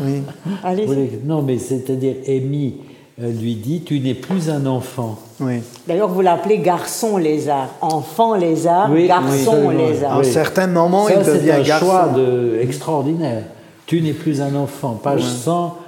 [0.00, 0.22] Oui.
[0.62, 1.20] Allez.
[1.24, 2.76] Non, mais c'est-à-dire Amy
[3.20, 5.18] euh, lui dit Tu n'es plus un enfant.
[5.40, 5.54] Oui.
[5.88, 7.70] D'ailleurs, vous l'appelez garçon lézard.
[7.80, 10.12] Enfant lézard, garçon lézard.
[10.12, 13.42] À un certain moment, il devient un choix de, extraordinaire.
[13.86, 15.00] Tu n'es plus un enfant.
[15.02, 15.78] Page 100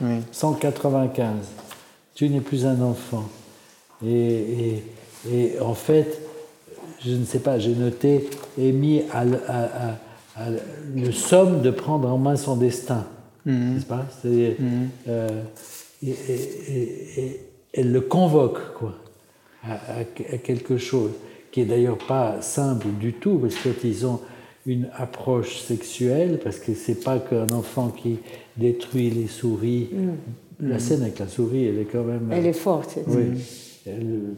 [0.00, 1.34] 95, 195.
[2.14, 3.28] Tu n'es plus un enfant.
[4.06, 4.82] Et,
[5.60, 6.20] en fait,
[7.04, 8.28] je ne sais pas, j'ai noté,
[8.58, 9.24] Amy a,
[10.94, 13.06] le somme de prendre en main son destin.
[13.44, 13.74] Mhm.
[13.74, 14.06] N'est-ce pas?
[14.22, 14.88] C'est, mhm.
[15.08, 15.42] euh,
[16.02, 17.40] et,
[17.72, 18.94] elle le convoque quoi,
[19.64, 20.04] à,
[20.38, 21.12] quelque chose
[21.52, 24.20] qui est d'ailleurs pas simple du tout, parce qu'ils ont
[24.66, 28.18] une approche sexuelle, parce que c'est pas qu'un enfant qui
[28.60, 29.88] détruit les souris.
[29.92, 30.68] Mm.
[30.68, 32.30] La scène avec la souris, elle est quand même.
[32.30, 32.98] Elle est forte.
[33.06, 33.42] Oui.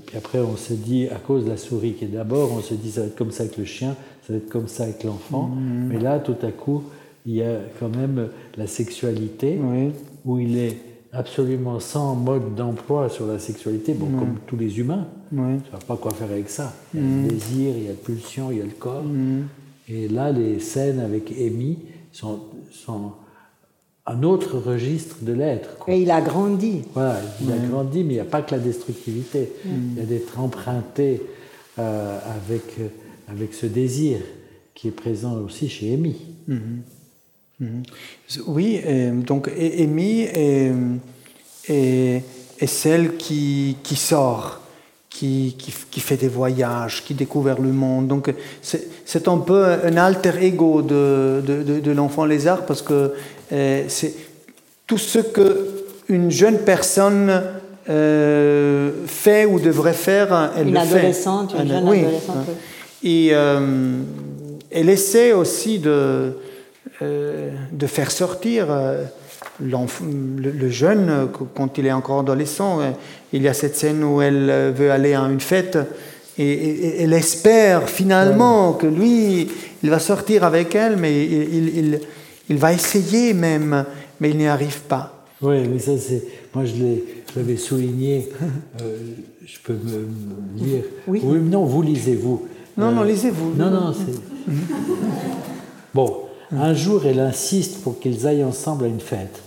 [0.07, 2.75] puis après, on se dit, à cause de la souris qui est d'abord, on se
[2.75, 3.97] dit, ça va être comme ça avec le chien,
[4.27, 5.49] ça va être comme ça avec l'enfant.
[5.49, 5.89] Mm.
[5.89, 6.85] Mais là, tout à coup,
[7.27, 9.59] il y a quand même la sexualité,
[10.25, 10.77] où il est
[11.13, 15.07] absolument sans mode d'emploi sur la sexualité, bon, comme tous les humains.
[15.31, 16.73] Tu ne sais pas quoi faire avec ça.
[16.95, 19.05] Il y a le désir, il y a la pulsion, il y a le corps.
[19.89, 21.79] Et là, les scènes avec Amy
[22.13, 22.39] sont,
[22.71, 23.13] sont
[24.07, 25.71] un autre registre de l'être.
[25.87, 26.83] Et il a grandi.
[26.95, 29.53] Voilà, il a grandi, mais il n'y a pas que la destructivité.
[29.65, 31.23] Il y a d'être emprunté
[31.79, 32.89] euh, avec, euh,
[33.29, 34.19] avec ce désir
[34.75, 36.17] qui est présent aussi chez Amy.
[36.49, 37.63] Mm-hmm.
[37.63, 38.43] Mm-hmm.
[38.49, 38.81] Oui,
[39.25, 40.73] donc Amy est,
[41.69, 42.25] est,
[42.59, 44.63] est, celle qui, qui sort
[45.13, 45.57] qui,
[45.91, 48.09] qui, fait des voyages, qui découvre le monde.
[48.09, 48.33] Donc
[48.63, 53.13] c'est un peu un alter ego de, de, de, l'enfant lézard parce que
[53.53, 54.15] euh, c'est
[54.87, 55.69] tout ce que
[56.09, 57.43] une jeune personne
[57.89, 62.49] euh, fait ou devrait faire, elle une le adolescente, Une jeune adolescente,
[63.03, 63.99] Et euh,
[64.71, 66.33] elle essaie aussi de,
[67.01, 68.69] de faire sortir
[69.61, 72.81] le, jeune, quand il est encore adolescent,
[73.33, 75.79] il y a cette scène où elle veut aller à une fête
[76.39, 79.49] et, elle espère finalement que lui,
[79.83, 82.01] il va sortir avec elle, mais il, il,
[82.51, 83.85] va essayer même,
[84.21, 85.25] mais il n'y arrive pas.
[85.41, 86.23] Oui, mais ça c'est.
[86.55, 86.75] Moi je
[87.37, 88.29] l'avais souligné.
[88.81, 88.97] Euh,
[89.45, 90.07] je peux me,
[90.57, 90.85] lire.
[91.07, 91.21] Oui.
[91.25, 92.47] Non, vous lisez vous.
[92.77, 93.55] Non, non, lisez-vous.
[93.55, 94.53] Non, non, c'est.
[95.95, 96.17] bon,
[96.51, 99.43] un jour, elle insiste pour qu'ils aillent ensemble à une fête.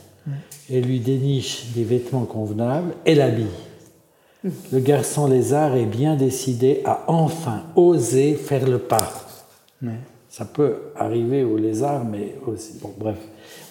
[0.72, 3.46] Elle lui déniche des vêtements convenables et l'habille.
[4.72, 9.12] Le garçon lézard est bien décidé à enfin oser faire le pas.
[10.38, 13.16] Ça peut arriver au lézard, mais aussi, bref,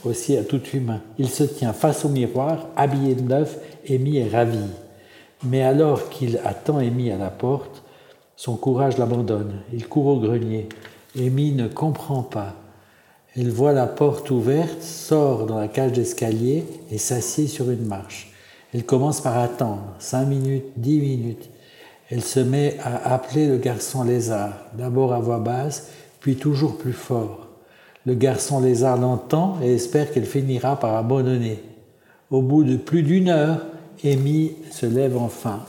[0.02, 1.02] aussi à tout humain.
[1.18, 3.58] Il se tient face au miroir, habillé de neuf,
[3.90, 4.64] Amy est ravi.
[5.42, 7.82] Mais alors qu'il attend Amy à la porte,
[8.34, 9.60] son courage l'abandonne.
[9.74, 10.70] Il court au grenier.
[11.18, 12.54] Amy ne comprend pas.
[13.36, 18.32] Elle voit la porte ouverte, sort dans la cage d'escalier et s'assied sur une marche.
[18.72, 21.50] Elle commence par attendre, cinq minutes, dix minutes.
[22.08, 25.90] Elle se met à appeler le garçon lézard, d'abord à voix basse,
[26.24, 27.48] puis toujours plus fort.
[28.06, 31.62] Le garçon lézard l'entend et espère qu'elle finira par abandonner.
[32.30, 33.60] Au bout de plus d'une heure,
[34.02, 35.60] Amy se lève enfin.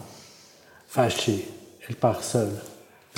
[0.88, 1.45] Fâchée,
[1.89, 2.53] elle part seule.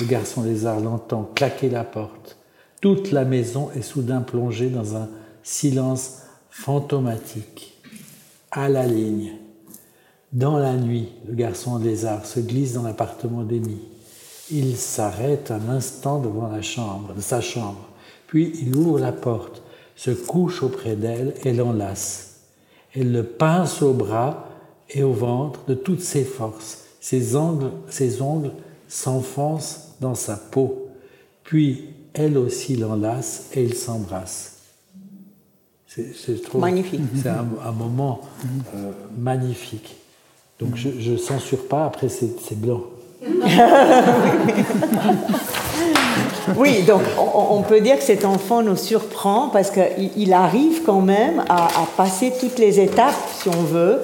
[0.00, 2.36] Le garçon lézard l'entend claquer la porte.
[2.80, 5.08] Toute la maison est soudain plongée dans un
[5.44, 7.80] silence fantomatique.
[8.50, 9.34] À la ligne.
[10.32, 13.78] Dans la nuit, le garçon lézard se glisse dans l'appartement d'Amy.
[14.50, 17.88] Il s'arrête un instant devant la chambre, sa chambre.
[18.26, 19.62] Puis il ouvre la porte,
[19.96, 22.36] se couche auprès d'elle et l'enlace.
[22.94, 24.48] Elle le pince au bras
[24.90, 26.84] et au ventre de toutes ses forces.
[27.00, 28.52] Ses ongles, ses ongles
[28.88, 30.88] s'enfoncent dans sa peau.
[31.44, 34.56] Puis elle aussi l'enlace et ils s'embrassent.
[35.86, 37.00] C'est magnifique.
[37.22, 38.20] C'est un, moment
[38.74, 39.96] euh, magnifique.
[40.60, 42.82] Donc je ne censure pas, après c'est blanc.
[46.56, 51.00] oui, donc on, peut dire que cet enfant nous surprend parce qu'il il arrive quand
[51.00, 54.00] même à, à, passer toutes les étapes, si on veut,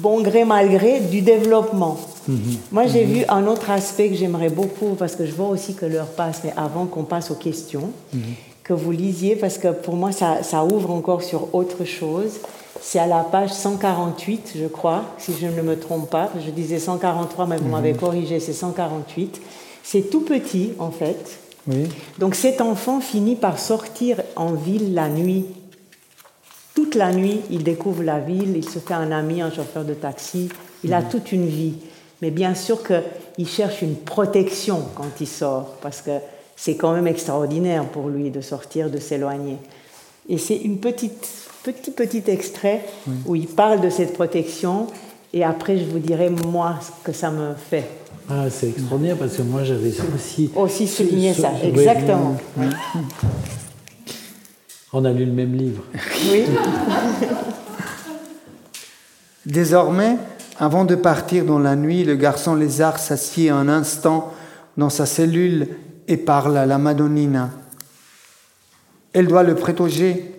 [0.00, 1.98] bon gré mal gré, du développement.
[2.28, 2.38] Mhm.
[2.72, 3.12] Moi, j'ai mhm.
[3.12, 6.40] vu un autre aspect que j'aimerais beaucoup, parce que je vois aussi que l'heure passe,
[6.44, 8.20] mais avant qu'on passe aux questions, mhm.
[8.62, 12.40] que vous lisiez, parce que pour moi, ça, ça ouvre encore sur autre chose.
[12.80, 16.30] C'est à la page 148, je crois, si je ne me trompe pas.
[16.44, 19.40] Je disais 143, mais vous m'avez corrigé, c'est 148.
[19.82, 21.38] C'est tout petit, en fait.
[21.66, 21.88] Oui.
[22.18, 25.46] Donc cet enfant finit par sortir en ville la nuit.
[26.74, 29.92] Toute la nuit, il découvre la ville, il se fait un ami, un chauffeur de
[29.92, 30.48] taxi,
[30.82, 31.74] il a toute une vie.
[32.22, 36.12] Mais bien sûr qu'il cherche une protection quand il sort, parce que
[36.56, 39.56] c'est quand même extraordinaire pour lui de sortir, de s'éloigner.
[40.28, 41.28] Et c'est une petite,
[41.62, 42.84] petit, petit extrait
[43.26, 44.86] où il parle de cette protection,
[45.32, 47.88] et après je vous dirai moi ce que ça me fait.
[48.28, 50.50] Ah, c'est extraordinaire parce que moi j'avais aussi...
[50.54, 52.36] Aussi souligné ça, exactement.
[54.92, 55.84] On a lu le même livre.
[56.30, 56.44] Oui.
[59.46, 60.16] Désormais,
[60.58, 64.32] avant de partir dans la nuit, le garçon lézard s'assied un instant
[64.76, 65.68] dans sa cellule
[66.06, 67.50] et parle à la Madonnina.
[69.12, 70.29] Elle doit le protéger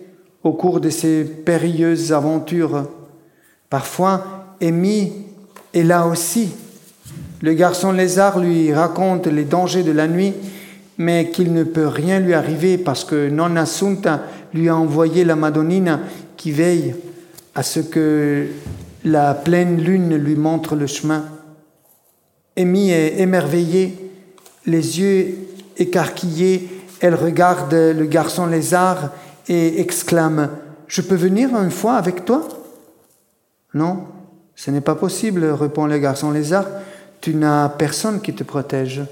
[0.44, 2.88] au cours de ses périlleuses aventures.
[3.70, 5.12] Parfois, Amy
[5.72, 6.50] est là aussi.
[7.40, 10.34] Le garçon lézard lui raconte les dangers de la nuit,
[10.98, 14.22] mais qu'il ne peut rien lui arriver parce que Nonna Sunta
[14.54, 16.00] lui a envoyé la Madonnina
[16.36, 16.94] qui veille
[17.54, 18.46] à ce que
[19.04, 21.24] la pleine lune lui montre le chemin.
[22.56, 23.98] Amy est émerveillée,
[24.66, 25.38] les yeux
[25.78, 26.68] écarquillés,
[27.00, 29.10] elle regarde le garçon lézard
[29.48, 30.50] et exclame
[30.86, 32.42] Je peux venir une fois avec toi?
[33.74, 34.04] Non,
[34.54, 36.66] ce n'est pas possible, répond le garçon lézard.
[37.20, 39.02] Tu n'as personne qui te protège.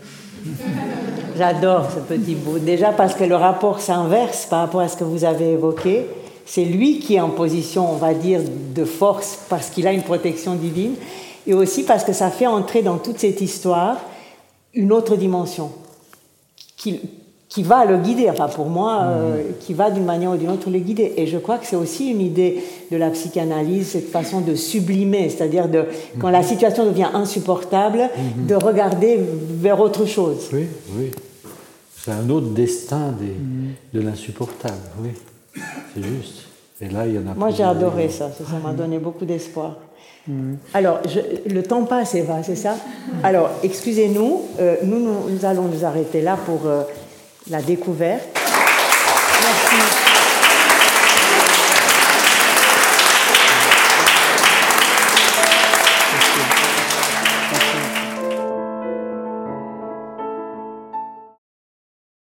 [1.36, 2.58] J'adore ce petit bout.
[2.58, 6.06] Déjà parce que le rapport s'inverse par rapport à ce que vous avez évoqué.
[6.44, 8.40] C'est lui qui est en position, on va dire,
[8.74, 10.94] de force parce qu'il a une protection divine.
[11.46, 13.96] Et aussi parce que ça fait entrer dans toute cette histoire
[14.74, 15.72] une autre dimension
[17.50, 20.70] qui va le guider, enfin pour moi, euh, qui va d'une manière ou d'une autre
[20.70, 21.14] le guider.
[21.16, 25.28] Et je crois que c'est aussi une idée de la psychanalyse, cette façon de sublimer,
[25.30, 25.84] c'est-à-dire de,
[26.20, 28.08] quand la situation devient insupportable,
[28.48, 29.18] de regarder
[29.60, 30.48] vers autre chose.
[30.52, 31.10] Oui, oui.
[31.98, 35.10] C'est un autre destin des, de l'insupportable, oui.
[35.94, 36.44] C'est juste.
[36.80, 39.76] Et là, il y en a Moi, j'ai adoré ça, ça m'a donné beaucoup d'espoir.
[40.72, 42.76] Alors, je- le temps passe, Eva, c'est ça?
[43.24, 46.82] Alors, excusez-nous, euh, nous, nous, nous allons nous arrêter là pour euh,
[47.48, 48.28] la découverte.